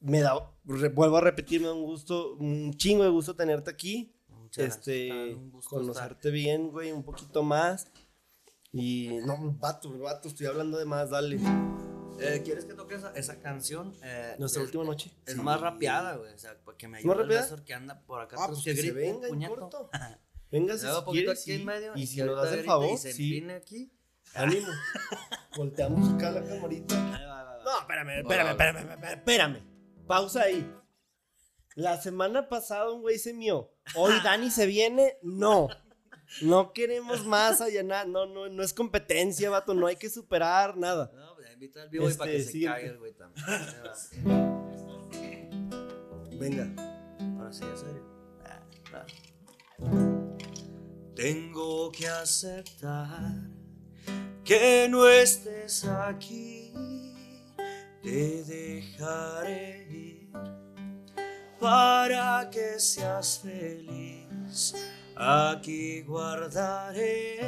[0.01, 4.15] me da, vuelvo a repetir, me da un gusto, un chingo de gusto tenerte aquí.
[4.51, 5.37] Muchas este,
[5.69, 7.87] conocerte bien, güey, un poquito más.
[8.73, 11.39] Y no, vato, vato, estoy hablando de más, dale.
[12.19, 13.95] Eh, ¿Quieres que toque esa, esa canción?
[14.03, 15.13] Eh, Nuestra es- última noche.
[15.25, 16.35] Es más rapeada, güey.
[16.35, 17.41] O sea, para que me ¿Es más ayude el?
[17.41, 18.37] Néstor que anda por acá.
[18.41, 19.89] Ah, pues, que que se venga en corto.
[20.51, 21.65] Venga, si quieres, aquí en sí.
[21.65, 21.93] medio.
[21.95, 23.49] Y si nos das el favor, y se sí.
[23.51, 23.93] aquí.
[24.35, 24.67] Ánimo.
[25.57, 26.97] Volteamos acá la camarita.
[27.17, 27.63] Ahí va, va, va.
[27.63, 30.07] No, espérame, espérame, espérame, espérame, espérame.
[30.09, 30.69] Pausa ahí.
[31.77, 33.73] La semana pasada un güey se mió.
[33.95, 35.17] Hoy Dani se viene.
[35.23, 35.69] No.
[36.43, 38.09] No queremos más allanar.
[38.09, 39.75] No, no, no es competencia, vato.
[39.75, 41.11] No hay que superar nada.
[41.15, 42.87] No, pues invita al vivo y para Este, que se siguiente.
[42.87, 43.47] el güey también.
[46.39, 46.69] Venga.
[47.39, 48.03] Ahora sí, en serio.
[48.47, 49.07] Ah, claro.
[51.15, 53.35] Tengo que aceptar
[54.45, 56.73] que no estés aquí.
[58.03, 60.20] Te dejaré ir
[61.61, 64.75] para que seas feliz.
[65.15, 67.39] Aquí guardaré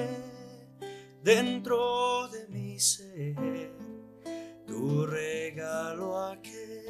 [1.23, 3.73] dentro de mi ser
[4.67, 6.83] tu regalo aquel.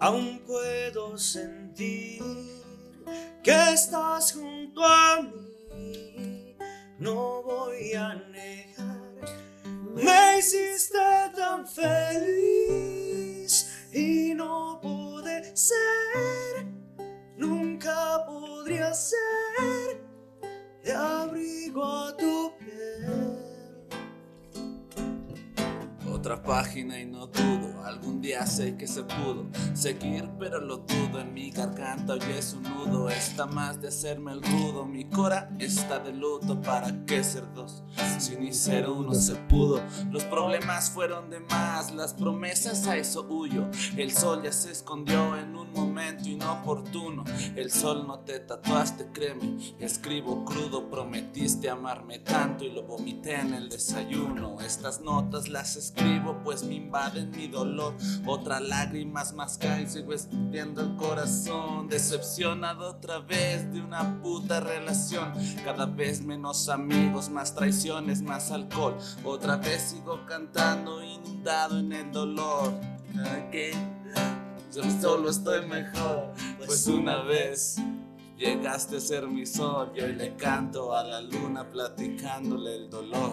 [0.00, 2.22] Aún puedo sentir
[3.42, 6.56] que estás junto a mí.
[6.98, 9.05] No voy a negar.
[9.96, 10.98] Me hiciste
[11.34, 16.66] tan feliz y no pude ser.
[17.38, 20.04] Nunca podría ser
[20.84, 22.45] de abrigo a tu
[26.26, 31.20] Otra página y no dudo, algún día sé que se pudo seguir, pero lo dudo
[31.20, 32.14] en mi garganta.
[32.14, 36.60] Hoy es un nudo, está más de hacerme el rudo, mi cora está de luto,
[36.62, 37.84] ¿para qué ser dos?
[38.18, 43.24] Si ni ser uno se pudo, los problemas fueron de más, las promesas a eso
[43.28, 47.22] huyo, el sol ya se escondió en un momento inoportuno,
[47.54, 53.54] el sol no te tatuaste, créeme, escribo crudo, prometiste amarme tanto y lo vomité en
[53.54, 55.76] el desayuno, estas notas las
[56.44, 57.94] pues me invaden mi dolor,
[58.26, 64.60] otra lágrima más cae y sigo escupiendo el corazón, decepcionado otra vez de una puta
[64.60, 65.32] relación,
[65.64, 72.12] cada vez menos amigos, más traiciones, más alcohol, otra vez sigo cantando inundado en el
[72.12, 72.72] dolor,
[73.50, 73.72] que
[74.74, 77.76] yo solo estoy mejor, pues una vez
[78.36, 83.32] llegaste a ser mi sol y hoy le canto a la luna platicándole el dolor.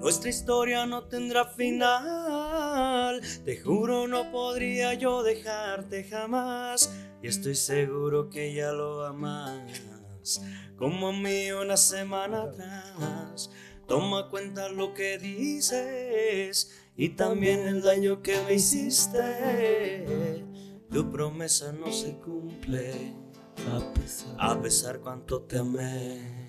[0.00, 3.20] Nuestra historia no tendrá final.
[3.44, 6.90] Te juro, no podría yo dejarte jamás.
[7.22, 10.40] Y estoy seguro que ya lo amas.
[10.78, 13.50] Como a mí una semana atrás.
[13.86, 20.44] Toma cuenta lo que dices y también el daño que me hiciste.
[20.90, 23.14] Tu promesa no se cumple,
[23.70, 24.34] A pesar.
[24.38, 26.39] a pesar cuánto te amé.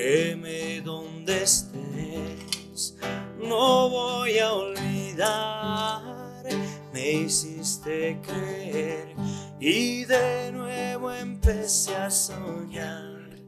[0.00, 2.96] Créeme donde estés,
[3.36, 6.44] no voy a olvidar.
[6.92, 9.16] Me hiciste creer
[9.58, 13.40] y de nuevo empecé a soñar.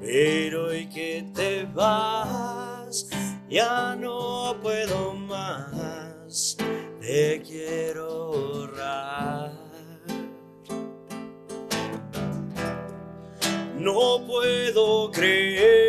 [0.00, 3.08] Pero hoy que te vas,
[3.50, 6.56] ya no puedo más.
[7.00, 9.50] Te quiero borrar.
[13.80, 15.87] No puedo creer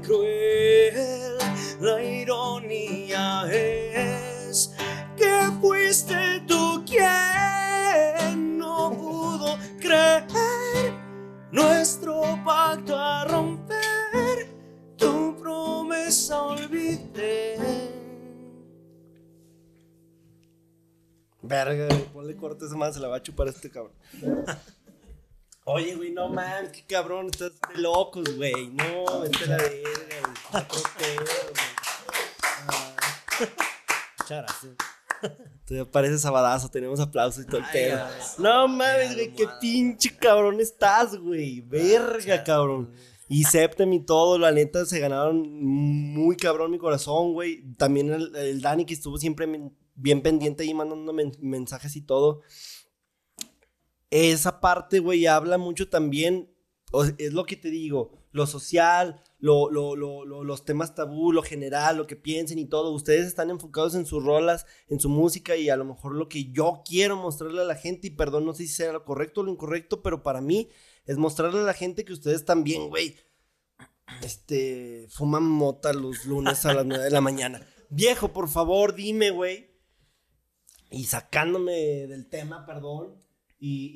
[0.00, 1.36] cruel.
[1.80, 4.74] La ironía es
[5.16, 10.92] que fuiste tú quien no pudo creer
[11.52, 14.48] nuestro pacto a romper.
[14.96, 17.56] Tu promesa olvidé.
[21.42, 23.92] Verga, ponle corte esa madre, se la va a chupar este cabrón.
[25.68, 28.68] Oye, güey, no mames, qué cabrón, estás de locos, güey.
[28.68, 30.82] No, vete a la verga, güey.
[30.96, 31.24] Pedo,
[33.40, 33.50] güey.
[34.20, 34.76] Muchas gracias.
[35.66, 37.98] Tú pareces sabadazo, tenemos aplausos y todo el pedo.
[38.38, 41.62] No mames, güey, qué pinche cabrón estás, güey.
[41.62, 42.92] Verga, cabrón.
[43.28, 47.72] Y Septem y todo, la neta, se ganaron muy cabrón mi corazón, güey.
[47.74, 49.48] También el, el Dani que estuvo siempre
[49.96, 52.42] bien pendiente ahí mandando men- mensajes y todo.
[54.10, 56.50] Esa parte, güey, habla mucho también,
[57.18, 61.96] es lo que te digo, lo social, lo- lo- lo- los temas tabú, lo general,
[61.96, 62.92] lo que piensen y todo.
[62.92, 66.50] Ustedes están enfocados en sus rolas, en su música y a lo mejor lo que
[66.52, 69.44] yo quiero mostrarle a la gente, y perdón, no sé si sea lo correcto o
[69.44, 70.68] lo incorrecto, pero para mí
[71.04, 73.16] es mostrarle a la gente que ustedes también, güey,
[74.22, 77.66] este, fuman mota los lunes a las 9 de la mañana.
[77.90, 79.70] Viejo, por favor, dime, güey.
[80.90, 81.72] Y sacándome
[82.06, 83.14] del tema, perdón.
[83.58, 83.86] Y,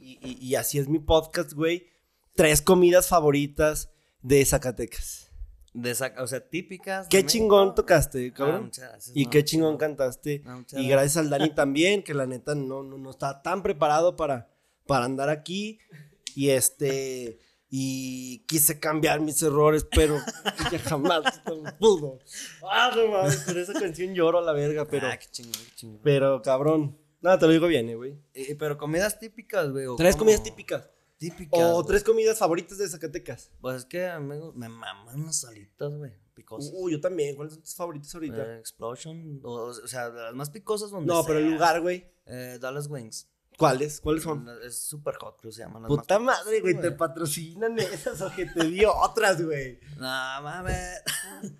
[0.00, 1.86] y- y- y- y así es mi podcast, güey.
[2.34, 3.90] Tres comidas favoritas
[4.22, 5.30] de Zacatecas.
[5.74, 7.06] De o sea, típicas.
[7.08, 8.64] Qué chingón tocaste, Ah, cabrón.
[8.64, 10.42] muchas gracias, y no, qué chingón cantaste.
[10.44, 14.16] No, Y gracias al Dani también, que la neta no, no, no estaba tan preparado
[14.16, 14.50] para,
[14.86, 15.78] para andar aquí.
[16.34, 17.40] Y este.
[17.70, 20.18] Y quise cambiar mis errores, pero
[20.72, 21.40] ya jamás
[21.78, 22.18] pudo.
[22.68, 25.06] Ah, no mames, por esa canción lloro a la verga, pero.
[25.08, 26.00] Ah, qué chingón, qué chingón.
[26.02, 26.96] Pero, cabrón.
[27.20, 28.18] Nada, te lo digo bien, eh, güey.
[28.34, 29.86] Eh, pero comidas típicas, güey.
[29.96, 30.24] Tres cómo?
[30.26, 30.88] comidas típicas.
[31.18, 31.60] Típicas.
[31.60, 33.50] O tres comidas favoritas de Zacatecas.
[33.60, 36.12] Pues es que amigos, me maman las salitas, güey.
[36.34, 36.70] Picosas.
[36.72, 37.34] Uh, yo también.
[37.34, 38.36] ¿Cuáles son tus favoritas ahorita?
[38.54, 39.40] Eh, Explosion.
[39.42, 42.06] O, o sea, de las más picosas donde no, pero el lugar, güey.
[42.26, 43.28] Eh, Dallas Wings.
[43.56, 44.00] ¿Cuáles?
[44.00, 44.48] ¿Cuáles son?
[44.64, 45.82] Es super hot, que se llaman.
[45.82, 49.80] las Puta más madre, güey, te patrocinan esas o que te dio otras, güey.
[49.96, 51.02] No, mames.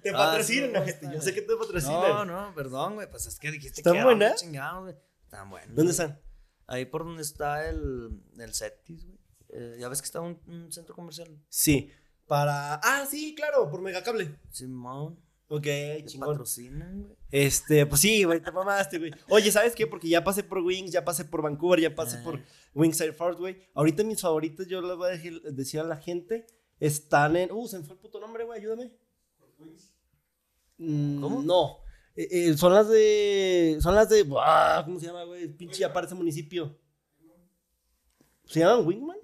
[0.00, 2.28] Te Ah, patrocinan, sí, ojete, Yo sé que te No, patrocinan.
[2.28, 3.10] no, perdón, güey.
[3.10, 4.40] Pues es que dijiste ¿Están que buenas?
[4.40, 4.94] chingados, güey.
[5.28, 5.76] Están buenas.
[5.76, 6.18] ¿Dónde están?
[6.66, 9.18] Ahí por donde está el, el Cetis, güey.
[9.50, 11.28] Eh, ya ves que está un, un centro comercial.
[11.50, 11.90] Sí.
[12.26, 12.76] Para.
[12.76, 14.38] Ah, sí, claro, por Megacable.
[14.50, 15.20] Simón.
[15.48, 15.66] Ok,
[16.06, 16.30] chingón.
[16.30, 17.16] patrocinan, güey.
[17.30, 19.12] Este, pues sí, güey, te mamaste, güey.
[19.28, 19.86] Oye, ¿sabes qué?
[19.86, 22.40] Porque ya pasé por Wings, ya pasé por Vancouver, ya pasé por
[22.74, 23.68] Wings Air Force, güey.
[23.74, 26.46] Ahorita mis favoritos, yo les voy a decir, decir a la gente,
[26.80, 27.52] están en.
[27.52, 28.92] Uh, se me fue el puto nombre, güey, ayúdame.
[30.78, 31.42] Mm, ¿Cómo?
[31.42, 31.87] No.
[32.18, 33.78] Eh, eh, son las de.
[33.80, 34.24] Son las de.
[34.24, 35.46] buah, ¿Cómo se llama, güey?
[35.46, 36.76] Pinche aparece municipio.
[38.44, 39.18] ¿Se llaman Wingman?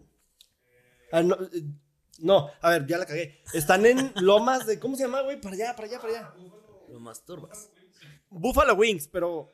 [1.10, 1.64] Ah, no, eh,
[2.20, 3.42] no, a ver, ya la cagué.
[3.52, 4.78] Están en Lomas de.
[4.78, 5.40] ¿Cómo se llama, güey?
[5.40, 6.34] Para allá, para allá, para allá.
[6.88, 7.68] Lo masturbas.
[8.30, 9.50] Buffalo Wings, pero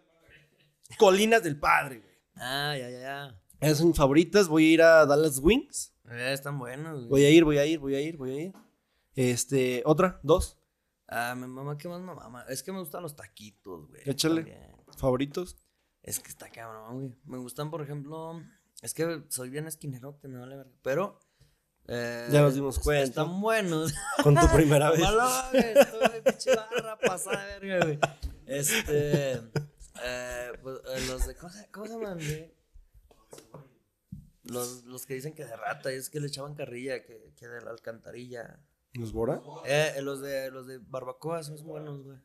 [0.99, 2.15] Colinas del Padre, güey.
[2.37, 3.41] Ah, ya, ya, ya.
[3.59, 4.49] Esas son mis favoritas.
[4.49, 5.95] Voy a ir a Dallas Wings.
[6.11, 7.09] Eh, están buenos, güey.
[7.09, 8.53] Voy a ir, voy a ir, voy a ir, voy a ir.
[9.15, 10.60] Este, otra, dos,
[11.13, 12.45] Ah, mi mamá, ¿qué más me mama?
[12.49, 14.03] Es que me gustan los taquitos, güey.
[14.07, 14.43] Échale.
[14.43, 14.77] también.
[14.97, 15.57] favoritos.
[16.03, 17.15] Es que está cabrón, güey.
[17.25, 18.41] Me gustan, por ejemplo.
[18.81, 20.73] Es que soy bien esquinerote, me vale verga.
[20.83, 21.19] Pero.
[21.89, 23.03] eh, Ya nos dimos cuenta.
[23.23, 23.93] Están buenos.
[24.23, 25.01] Con tu primera vez.
[25.01, 26.23] Malo, güey.
[26.25, 27.99] Pinche barra pasada verga, güey.
[28.47, 29.33] Este.
[30.03, 31.35] eh, pues, eh, los de.
[31.35, 32.55] ¿Cómo se, cómo se llaman, güey?
[34.45, 37.61] Los, los que dicen que de rata, es que le echaban carrilla, que, que de
[37.61, 38.61] la alcantarilla.
[38.95, 39.41] ¿Nos Bora?
[39.67, 42.19] Eh, eh, los de los de barbacoa son buenos, güey.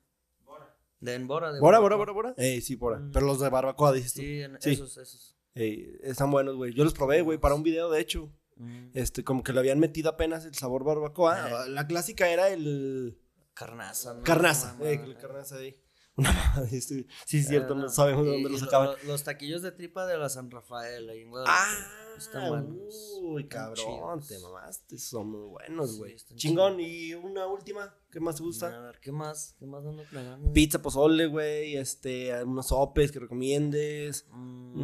[0.99, 1.79] De en Bora, de ¿Bora.
[1.79, 2.33] Bora, Bora, Bora?
[2.37, 2.97] Eh, sí, Bora.
[2.99, 3.11] Mm.
[3.11, 4.21] Pero los de barbacoa, dices tú.
[4.21, 4.71] Sí, en- Sí.
[4.71, 5.37] esos, esos.
[5.53, 6.73] Eh, están buenos, güey.
[6.73, 8.31] Yo los probé, güey, para un video, de hecho.
[8.55, 8.89] Mm.
[8.93, 11.65] Este, como que le habían metido apenas el sabor barbacoa.
[11.65, 11.69] Eh.
[11.69, 13.19] La clásica era el
[13.53, 14.23] Carnaza, ¿no?
[14.23, 14.75] carnaza.
[14.79, 15.75] Una Eh, el carnaza ahí.
[16.17, 17.05] Una sí, sí,
[17.39, 18.87] es cierto, Ah, no sabemos de dónde los lo- sacaban.
[19.03, 21.51] lo- Los taquillos de tripa de la San Rafael ahí en Guadalupe.
[21.53, 23.17] Ah, Están buenos.
[23.21, 26.15] uy, cabrón, te mamaste, son muy buenos, güey.
[26.35, 28.67] Chingón, y una última, ¿qué más te gusta?
[28.73, 29.55] A ver, ¿qué más?
[29.59, 30.53] ¿Qué más ando planeando?
[30.53, 34.25] Pizza, pozole, güey, este, unos sopes que recomiendes.
[34.31, 34.81] Mm,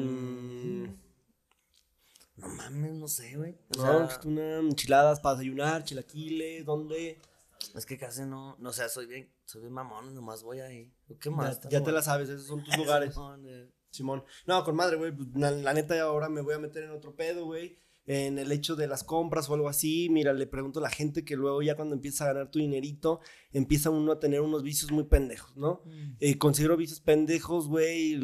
[0.84, 0.98] Mm,
[2.38, 3.56] No mames, no sé, güey.
[3.78, 7.20] No, sea, una enchiladas para desayunar, chilaquiles, ¿dónde?
[7.76, 10.94] Es que casi no, no, o sea, soy bien, soy bien mamón, nomás voy ahí.
[11.20, 11.60] ¿Qué más?
[11.70, 13.14] ya te la sabes, esos son tus lugares.
[13.14, 13.70] Simón, eh.
[13.90, 14.24] Simón.
[14.48, 15.12] No, con madre, güey.
[15.12, 17.78] pues, La, la neta, ahora me voy a meter en otro pedo, güey.
[18.06, 20.10] En el hecho de las compras o algo así.
[20.10, 23.20] Mira, le pregunto a la gente que luego, ya cuando empieza a ganar tu dinerito,
[23.52, 25.84] empieza uno a tener unos vicios muy pendejos, ¿no?
[26.20, 28.16] Eh, considero vicios pendejos, güey.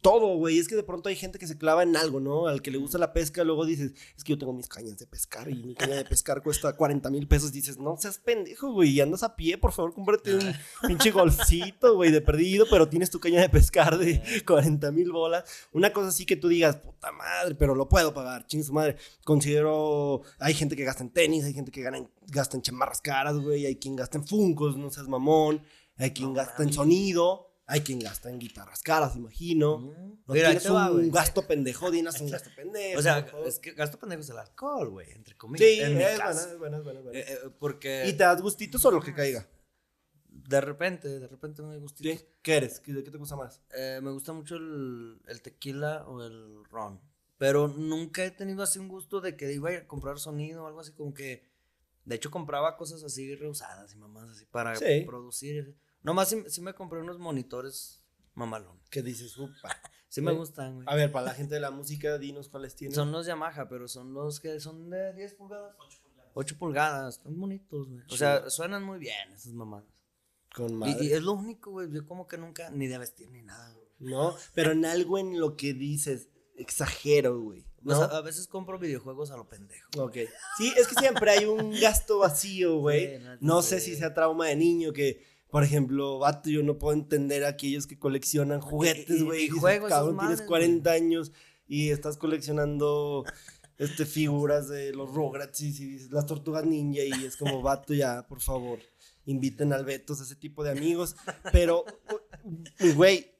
[0.00, 0.58] Todo, güey.
[0.58, 2.46] Es que de pronto hay gente que se clava en algo, ¿no?
[2.46, 5.06] Al que le gusta la pesca, luego dices, es que yo tengo mis cañas de
[5.06, 7.50] pescar y mi caña de pescar cuesta 40 mil pesos.
[7.52, 8.90] Dices, no seas pendejo, güey.
[8.90, 10.54] Y andas a pie, por favor, cómprate un
[10.86, 15.44] pinche golfito, güey, de perdido, pero tienes tu caña de pescar de 40 mil bolas.
[15.72, 18.96] Una cosa así que tú digas, puta madre, pero lo puedo pagar, ching su madre.
[19.24, 23.00] Considero, hay gente que gasta en tenis, hay gente que gana en- gasta en chamarras
[23.00, 25.62] caras, güey, hay quien gasta en funcos, no seas mamón,
[25.96, 29.78] hay quien No gasta en sonido, hay quien gasta en guitarras caras, imagino.
[29.78, 30.22] Mm.
[30.26, 32.98] No Mira, tienes va, un gasto pendejo, dinas un gasto pendejo.
[32.98, 35.68] O sea, es que gasto pendejo es el alcohol, güey, entre comillas.
[35.68, 37.00] Sí, en es buena, es buena, es buena.
[37.12, 39.46] Eh, eh, porque ¿Y te das gustitos o lo que caiga?
[40.48, 42.02] de repente, de repente me gusta.
[42.02, 42.18] ¿Sí?
[42.40, 42.80] ¿Qué eres?
[42.80, 43.60] ¿Qué, ¿Qué te gusta más?
[43.76, 47.00] Eh, me gusta mucho el, el tequila o el ron.
[47.36, 50.80] Pero nunca he tenido así un gusto de que iba a comprar sonido o algo
[50.80, 51.46] así como que.
[52.06, 55.02] De hecho, compraba cosas así reusadas y mamás así para Sí.
[55.04, 55.76] producir.
[56.02, 58.02] Nomás sí, sí me compré unos monitores
[58.34, 58.80] mamalón.
[58.90, 59.36] ¿Qué dices?
[59.36, 59.54] Upa.
[60.10, 60.86] Sí me gustan, güey.
[60.88, 62.94] A ver, para la gente de la música, dinos cuáles tienes.
[62.94, 65.76] Son los Yamaha, pero son los que son de 10 pulgadas.
[66.32, 67.18] 8 pulgadas.
[67.18, 68.02] Están bonitos, güey.
[68.10, 69.84] O sea, suenan muy bien esas mamadas.
[70.54, 71.04] Con madre.
[71.04, 71.92] y es lo único, güey.
[71.92, 73.86] Yo como que nunca, ni de vestir ni nada, güey.
[73.98, 77.66] No, pero en algo en lo que dices, exagero, güey.
[77.84, 78.14] O sea, ¿No?
[78.14, 79.88] a veces compro videojuegos a lo pendejo.
[79.98, 80.16] Ok.
[80.56, 83.18] Sí, es que siempre hay un gasto vacío, güey.
[83.18, 86.94] Sí, no, sé si sea trauma de niño que, por ejemplo, vato, yo no puedo
[86.94, 89.44] entender a aquellos que coleccionan juguetes, güey.
[89.44, 91.32] y juegos, Cabrón, tienes madres, 40 años
[91.66, 93.24] y estás coleccionando
[93.78, 98.26] este, figuras de los Rugrats y, y las tortugas ninja y es como, vato, ya,
[98.26, 98.78] por favor,
[99.26, 101.16] inviten al Betos, ese tipo de amigos.
[101.52, 101.84] Pero,
[102.94, 103.30] güey,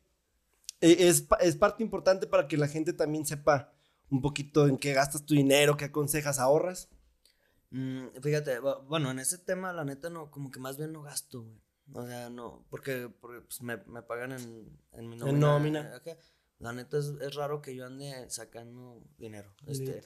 [0.81, 3.73] eh, es, es parte importante para que la gente también sepa
[4.11, 6.89] un poquito en qué gastas tu dinero, qué aconsejas, ahorras.
[7.71, 11.03] Mm, fíjate, bu- bueno, en ese tema, la neta, no, como que más bien no
[11.03, 11.61] gasto, güey.
[11.93, 16.01] O sea, no, porque, porque pues, me, me pagan en, en mi En nómina.
[16.59, 19.55] La neta es, es raro que yo ande sacando dinero.
[19.67, 20.03] Este,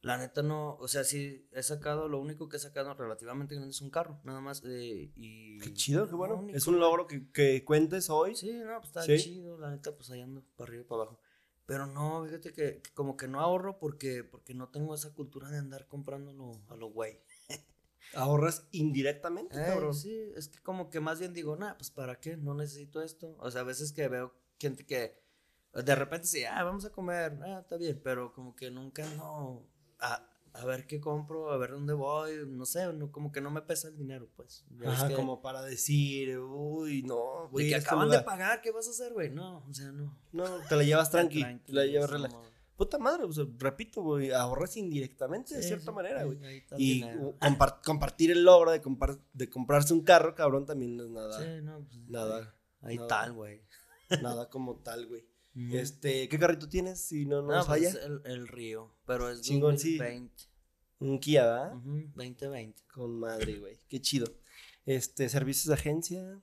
[0.00, 3.70] la neta no, o sea, sí he sacado, lo único que he sacado relativamente grande
[3.70, 4.62] es un carro, nada más.
[4.64, 6.36] eh, y Qué chido, qué bueno.
[6.36, 8.34] único, Es un logro que, que cuentes hoy.
[8.34, 9.18] Sí, no, pues está Sí.
[9.18, 11.20] chido, la neta, pues ahí ando para arriba y para abajo.
[11.66, 15.50] Pero no, fíjate que, que como que no ahorro porque, porque no tengo esa cultura
[15.50, 17.20] de andar comprándolo a lo güey.
[18.14, 19.94] Ahorras indirectamente, Eh, cabrón.
[19.94, 23.36] sí, es que como que más bien digo, nah, pues para qué, no necesito esto.
[23.38, 25.18] O sea, a veces que veo gente que
[25.72, 29.64] de repente sí, ah, vamos a comer, ah, está bien, pero como que nunca no,
[30.00, 33.52] a, a ver qué compro, a ver dónde voy, no sé, no, como que no
[33.52, 34.64] me pesa el dinero, pues.
[34.84, 37.68] Ajá, que- como para decir, uy, no, güey.
[37.68, 39.30] que este acaban de pagar, ¿qué vas a hacer, güey?
[39.30, 40.18] No, o sea, no.
[40.32, 41.44] No, te la llevas tranqui.
[41.66, 42.42] te la llevas mo-
[42.80, 46.38] Puta madre, o sea, repito, güey, ahorras indirectamente de sí, cierta sí, manera, güey.
[46.78, 47.02] Y
[47.38, 51.38] compar- compartir el logro de, compar- de comprarse un carro, cabrón, también no es nada,
[51.38, 53.08] Sí, no, pues, nada, Ahí nada.
[53.08, 53.60] tal, güey.
[54.22, 55.26] nada como tal, güey.
[55.54, 57.02] Este, ¿qué carrito tienes?
[57.02, 59.98] Si no nos No, pues, el, el río, pero es Chingón, sí.
[59.98, 60.44] 2020.
[61.00, 61.76] Un Kia, ¿verdad?
[61.76, 62.82] Ujú, 2020.
[62.94, 63.78] Con madre, güey.
[63.90, 64.26] Qué chido.
[64.86, 66.40] Este, servicios de agencia,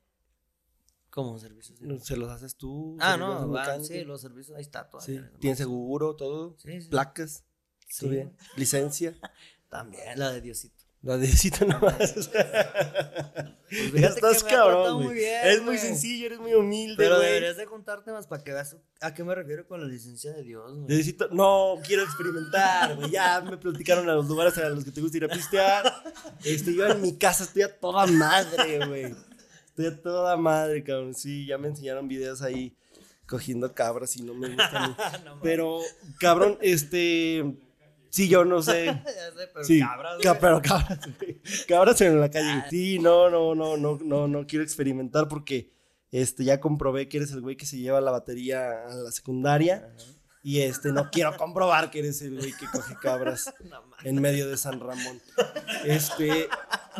[1.17, 1.79] ¿Cómo servicios?
[1.79, 2.95] de- ¿se los haces tú?
[2.99, 5.01] Ah, ¿Se los no, van, sí, los servicios, ahí está todo.
[5.01, 5.19] Sí.
[5.39, 6.55] ¿Tienes seguro, todo?
[6.59, 6.89] Sí, sí.
[6.89, 7.43] ¿Placas?
[7.87, 8.37] Sí, ¿Todo bien?
[8.55, 9.17] ¿Licencia?
[9.67, 10.83] También, la de Diosito.
[11.01, 11.95] La necesito nomás.
[13.91, 18.11] Pues Estás cabrón, muy bien, es muy sencillo, eres muy humilde, Pero deberías de juntarte
[18.13, 20.87] más para que veas a qué me refiero con la licencia de Dios, güey.
[20.87, 23.11] Necesito, no, quiero experimentar, güey.
[23.11, 25.93] Ya me platicaron a los lugares a los que te gusta ir a pistear.
[26.45, 29.26] Este, yo en mi casa estoy a toda madre, güey.
[29.77, 31.13] Estoy a toda madre, cabrón.
[31.13, 32.75] Sí, ya me enseñaron videos ahí
[33.27, 34.49] cogiendo cabras y no me.
[34.55, 34.95] No mames.
[35.43, 35.79] pero,
[36.19, 37.55] cabrón, este.
[38.09, 38.85] Sí, yo no sé.
[39.05, 40.99] Ya sé, pero Sí, cabras, ca- pero cabras,
[41.67, 42.63] cabras en la calle.
[42.71, 45.71] Sí, no, no, no, no, no, no quiero experimentar porque
[46.11, 49.91] este ya comprobé que eres el güey que se lleva la batería a la secundaria
[49.95, 50.11] Ajá.
[50.47, 54.47] Y este no quiero comprobar que eres el güey que coge cabras No en medio
[54.47, 55.21] de San Ramón.
[55.83, 56.47] Este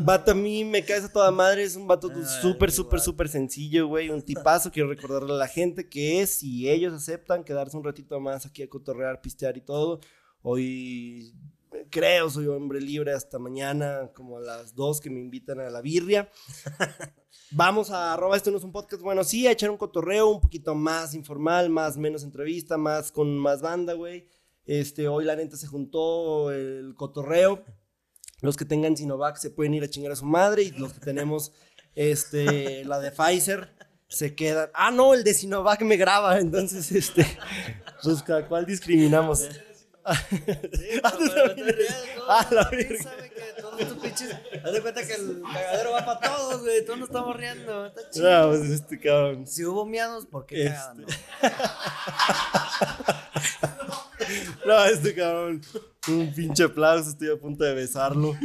[0.01, 3.87] vato a mí me caes a toda madre, es un vato súper, súper, súper sencillo,
[3.87, 4.69] güey, un tipazo.
[4.69, 8.63] Quiero recordarle a la gente que es, si ellos aceptan quedarse un ratito más aquí
[8.63, 10.01] a cotorrear, pistear y todo,
[10.41, 11.33] hoy
[11.89, 15.81] creo soy hombre libre hasta mañana, como a las 2 que me invitan a la
[15.81, 16.29] birria.
[17.51, 20.41] Vamos a arroba esto no es un podcast, bueno, sí, a echar un cotorreo un
[20.41, 24.27] poquito más informal, más menos entrevista, más con más banda, güey.
[24.65, 27.63] Este, hoy la neta se juntó el cotorreo.
[28.41, 30.99] Los que tengan Sinovac se pueden ir a chingar a su madre y los que
[30.99, 31.53] tenemos
[31.95, 33.73] este la de Pfizer
[34.09, 34.69] se quedan.
[34.73, 37.25] Ah, no, el de Sinovac me graba, entonces este
[38.03, 39.47] pues ¿a cuál discriminamos?
[40.29, 42.23] Sí, Ah, tú pero te ¿no?
[42.29, 44.35] Ah, la Sí, sabe que todos estos pinches.
[44.63, 46.85] Haz de cuenta que el cagadero va para todos, güey.
[46.85, 47.85] Todos nos estamos riendo.
[47.87, 48.31] Está chido.
[48.31, 49.47] Ah, pues este cabrón.
[49.47, 50.75] Si hubo miados, ¿por qué Este.
[50.75, 51.01] cagaban?
[51.01, 51.07] no?
[54.65, 55.61] No, este cabrón.
[56.07, 58.35] Un pinche aplauso, estoy a punto de besarlo.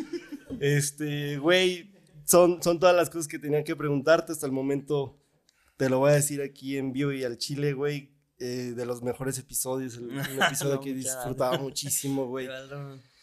[0.61, 1.93] Este, güey,
[2.25, 5.19] son, son todas las cosas que tenía que preguntarte hasta el momento.
[5.77, 8.13] Te lo voy a decir aquí en vivo y al chile, güey.
[8.43, 12.49] Eh, de los mejores episodios, el- un episodio No, que disfrutaba muchísimo, güey.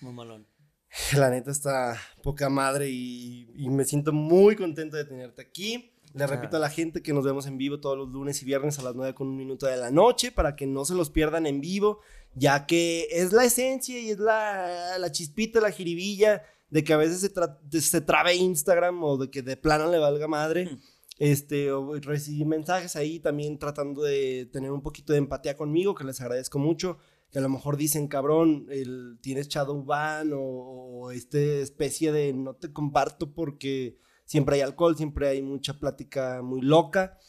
[0.02, 0.48] Mamalón.
[1.18, 5.92] La neta está poca madre y, y me siento muy contento de tenerte aquí.
[6.16, 8.80] Le repito a la gente que nos vemos en vivo todos los lunes y viernes
[8.80, 11.46] a las 9 con un minuto de la noche para que no se los pierdan
[11.46, 12.00] en vivo,
[12.34, 16.42] ya que es la esencia y es la, la chispita, la jiribilla
[16.72, 20.00] de que a veces se, tra- se trabe Instagram o de que de plano le
[20.00, 20.80] valga madre.
[21.20, 21.70] Este,
[22.02, 26.58] recibí mensajes ahí también tratando de tener un poquito de empatía conmigo, que les agradezco
[26.58, 26.98] mucho
[27.32, 32.56] que a lo mejor dicen, cabrón, el, tienes Shadowban o, o este especie de no
[32.56, 37.20] te comparto porque siempre hay alcohol, siempre hay mucha plática muy loca.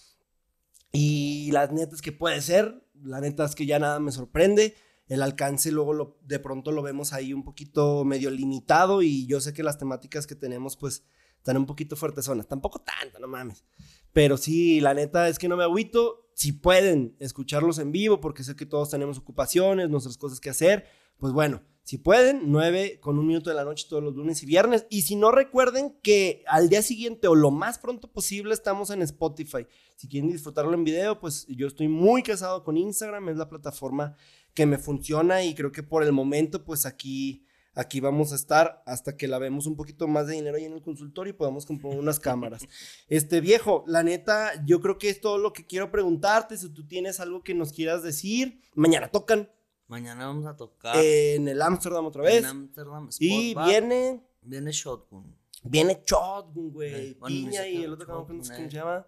[0.93, 4.75] Y la neta es que puede ser, la neta es que ya nada me sorprende.
[5.07, 9.53] El alcance luego de pronto lo vemos ahí un poquito medio limitado y yo sé
[9.53, 11.05] que las temáticas que tenemos pues
[11.41, 12.47] están un poquito fuertes zonas.
[12.47, 13.65] Tampoco tanto, no mames.
[14.13, 16.31] Pero sí, la neta es que no me agüito.
[16.35, 20.87] Si pueden escucharlos en vivo, porque sé que todos tenemos ocupaciones, nuestras cosas que hacer,
[21.19, 24.47] pues bueno, si pueden, 9 con un minuto de la noche todos los lunes y
[24.47, 24.87] viernes.
[24.91, 29.03] Y si no recuerden que al día siguiente o lo más pronto posible estamos en
[29.03, 29.67] Spotify.
[29.97, 34.15] Si quieren disfrutarlo en video, pues yo estoy muy casado con Instagram, es la plataforma
[34.55, 37.45] que me funciona y creo que por el momento pues aquí
[37.81, 40.75] aquí vamos a estar hasta que la vemos un poquito más de dinero ahí en
[40.75, 42.67] el consultorio y podamos comprar unas cámaras.
[43.09, 46.57] Este viejo, la neta, yo creo que es todo lo que quiero preguntarte.
[46.57, 49.51] Si tú tienes algo que nos quieras decir, mañana tocan.
[49.89, 50.97] Mañana vamos a tocar.
[50.97, 52.39] En el Amsterdam otra vez.
[52.39, 53.09] En Amsterdam.
[53.19, 54.23] y viene.
[54.43, 55.37] Viene Shotgun.
[55.65, 57.15] Viene Shotgun, güey.
[57.15, 59.07] Piña y el otro cabrón, ¿cómo se llama?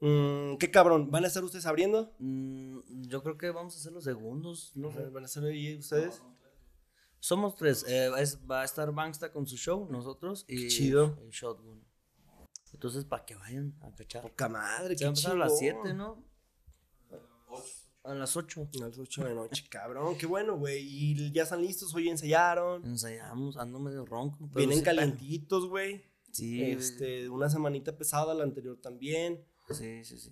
[0.00, 1.10] Mm, ¿Qué cabrón?
[1.10, 2.14] ¿Van a estar ustedes abriendo?
[2.18, 4.72] Mm, yo creo que vamos a ser los segundos.
[4.74, 5.08] No sé.
[5.10, 6.22] ¿Van a estar ahí ustedes?
[7.24, 7.86] Somos tres.
[7.88, 8.10] Eh,
[8.50, 10.44] va a estar Bangsta con su show, nosotros.
[10.46, 11.18] Y, chido.
[11.30, 11.82] Shotgun.
[12.74, 14.20] Entonces, para que vayan a cachar.
[14.20, 15.32] Poca madre, qué chido.
[15.32, 16.22] a las 7, ¿no?
[18.02, 18.68] A las 8.
[18.74, 20.18] A las 8 de la noche, cabrón.
[20.18, 20.82] Qué bueno, güey.
[20.86, 22.84] Y ya están listos, hoy ensayaron.
[22.84, 24.46] Ensayamos, ando medio ronco.
[24.54, 26.04] Vienen calientitos, güey.
[26.30, 26.62] Sí.
[26.62, 29.42] Este, una semanita pesada, la anterior también.
[29.70, 30.28] Sí, sí, sí.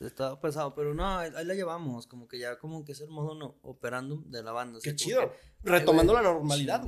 [0.00, 3.34] Estaba pesado, pero no, ahí, la llevamos, como que ya como que es el modo
[3.34, 4.78] no, operando de la banda.
[4.82, 5.32] Qué chido.
[5.62, 6.82] Retomando la normalidad.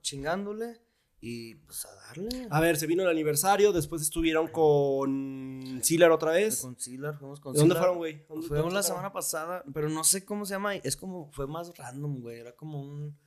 [0.00, 0.80] chingándole
[1.20, 2.46] y pues a darle.
[2.50, 6.60] A ver, se vino el aniversario, después estuvieron con Sealer otra vez.
[6.60, 8.24] Con Sealer, fuimos con ¿De dónde fueron, güey?
[8.26, 12.20] Fuimos la semana pasada, pero no sé cómo se llama, es como, fue más random,
[12.20, 13.18] güey, era como un,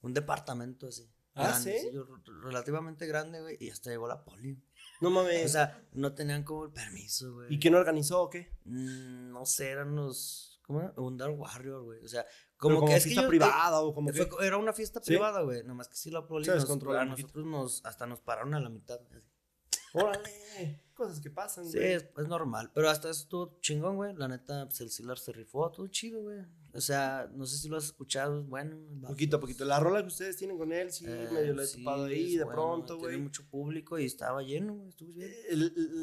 [0.00, 1.10] un departamento así.
[1.34, 1.72] Ah, ¿sí?
[2.42, 4.62] relativamente grande, güey, y hasta llegó la poli.
[5.02, 5.46] No mames.
[5.46, 7.52] O sea, no tenían como el permiso, güey.
[7.52, 8.52] ¿Y quién organizó o qué?
[8.64, 10.60] Mm, no sé, eran los.
[10.64, 10.92] ¿Cómo era?
[10.96, 12.04] Un Dark Warrior, güey.
[12.04, 12.24] O sea,
[12.56, 14.28] como, que es fiesta privada o como que.
[14.40, 15.64] Era una fiesta privada, güey.
[15.64, 17.84] Nomás que sí la poli nos, a nosotros nos.
[17.84, 19.00] Hasta nos pararon a la mitad.
[19.10, 19.28] Así.
[19.92, 20.80] Órale.
[20.94, 21.72] Cosas que pasan, güey.
[21.72, 22.70] Sí, es, es, normal.
[22.72, 24.14] Pero hasta eso estuvo chingón, güey.
[24.14, 25.70] La neta, pues el Silar se rifó.
[25.72, 26.46] Todo chido, güey.
[26.74, 28.78] O sea, no sé si lo has escuchado, bueno.
[29.06, 29.64] Poquito a poquito.
[29.64, 32.46] La rola que ustedes tienen con él, sí, eh, medio lo he topado ahí de
[32.46, 33.10] pronto, güey.
[33.10, 34.88] Tiene mucho público y estaba lleno, güey.
[34.88, 35.30] Estuvo bien.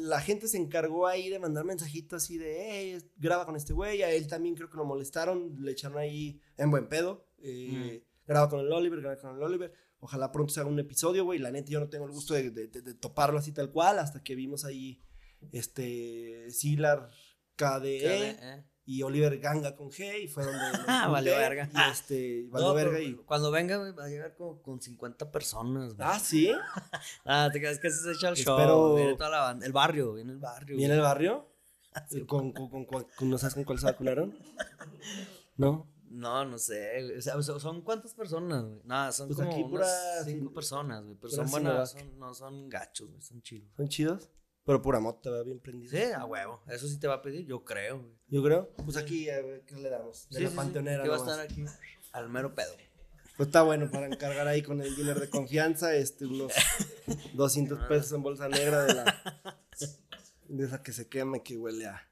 [0.08, 4.02] la gente se encargó ahí de mandar mensajitos así de, hey, graba con este güey.
[4.02, 7.26] A él también creo que lo molestaron, le echaron ahí en buen pedo.
[7.38, 9.72] Eh, Graba con el Oliver, graba con el Oliver.
[9.98, 11.40] Ojalá pronto se haga un episodio, güey.
[11.40, 14.22] La neta, yo no tengo el gusto de, de, de, toparlo así tal cual, hasta
[14.22, 15.02] que vimos ahí
[15.50, 17.10] este Silar
[17.56, 17.98] KDE.
[17.98, 20.58] KDE y Oliver Ganga con G y fue donde
[20.88, 21.68] ah, vale verga.
[21.72, 26.18] y este valió verga y cuando venga va a llegar como con 50 personas ah
[26.18, 26.50] sí
[27.24, 30.32] ah te crees que se echa el show viene toda la banda el barrio viene
[30.32, 31.48] el barrio viene el barrio
[32.28, 34.36] ¿Con, con, con, no sabes con cuál se vacunaron
[35.56, 38.80] no no, no sé, o sea, ¿son cuántas personas, güey?
[38.82, 42.68] Nada, son pues como aquí unas cinco personas, güey, pero son buenas, son, no son
[42.68, 43.70] gachos, güey, son chidos.
[43.76, 44.28] ¿Son chidos?
[44.70, 45.90] Pero pura mota, va bien prendido.
[45.90, 46.62] Sí, a huevo.
[46.68, 48.08] Eso sí te va a pedir, yo creo.
[48.28, 48.70] Yo creo.
[48.84, 50.28] Pues aquí, a ver, ¿qué le damos?
[50.30, 51.02] De la panteonera.
[51.02, 51.64] ¿Qué va a estar aquí?
[52.12, 52.72] Al mero pedo.
[53.36, 56.52] Pues está bueno para encargar ahí con el dealer de confianza, este, unos
[57.34, 59.60] 200 pesos en bolsa negra de la.
[60.46, 62.08] De esa que se queme, que huele a.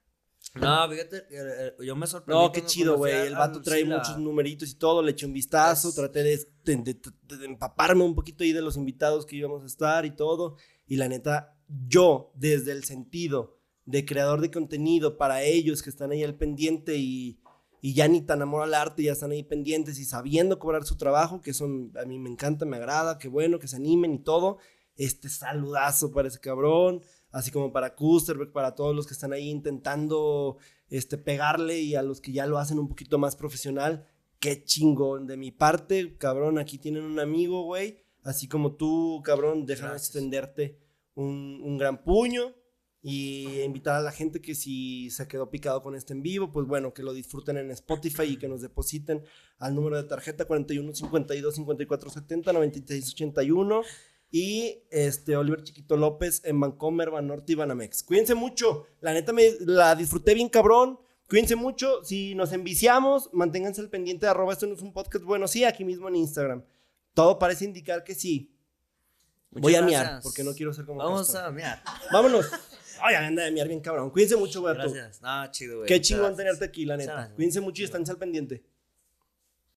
[0.56, 2.42] No, fíjate, eh, yo me sorprendí.
[2.42, 3.28] No, qué chido, güey.
[3.28, 5.00] El vato trae muchos numeritos y todo.
[5.00, 5.94] Le eché un vistazo.
[5.94, 10.10] Traté de, de, empaparme un poquito ahí de los invitados que íbamos a estar y
[10.10, 10.56] todo.
[10.88, 16.10] Y la neta, yo, desde el sentido de creador de contenido para ellos que están
[16.10, 17.40] ahí al pendiente y,
[17.80, 21.40] ya ni tan amor al arte, ya están ahí pendientes y sabiendo cobrar su trabajo,
[21.40, 24.58] que eso a mí me encanta, me agrada, qué bueno, que se animen y todo.
[24.96, 29.48] Este saludazo para ese cabrón, así como para Kusterberg, para todos los que están ahí
[29.48, 30.58] intentando
[30.90, 34.06] este, pegarle y a los que ya lo hacen un poquito más profesional.
[34.40, 35.26] Qué chingón.
[35.26, 38.02] De mi parte, cabrón, aquí tienen un amigo, güey.
[38.22, 40.78] Así como tú, cabrón, déjame extenderte
[41.18, 42.54] un, gran puño
[43.02, 46.66] y invitar a la gente que si se quedó picado con este en vivo, pues
[46.66, 49.22] bueno, que lo disfruten en Spotify y que nos depositen
[49.58, 53.82] al número de tarjeta 41 52 54 70 96 81
[54.30, 58.02] y este Oliver Chiquito López en Vancomer, Banorte y Banamex.
[58.02, 60.98] Cuídense mucho, la neta me la disfruté bien cabrón.
[61.28, 65.24] Cuídense mucho, si nos enviciamos, manténganse al pendiente de arroba, esto no es un podcast
[65.24, 66.64] bueno, sí, aquí mismo en Instagram.
[67.12, 68.57] Todo parece indicar que sí,
[69.50, 71.02] Voy a miar, porque no quiero ser como.
[71.02, 71.82] Vamos a miar.
[72.12, 72.46] Vámonos.
[73.00, 74.10] Ay, anda de miar bien cabrón.
[74.10, 74.74] Cuídense mucho, güey.
[74.74, 75.20] Gracias.
[75.22, 75.88] Ah, chido, güey.
[75.88, 77.32] Qué chingón tenerte aquí, la neta.
[77.34, 78.64] Cuídense mucho y están al pendiente.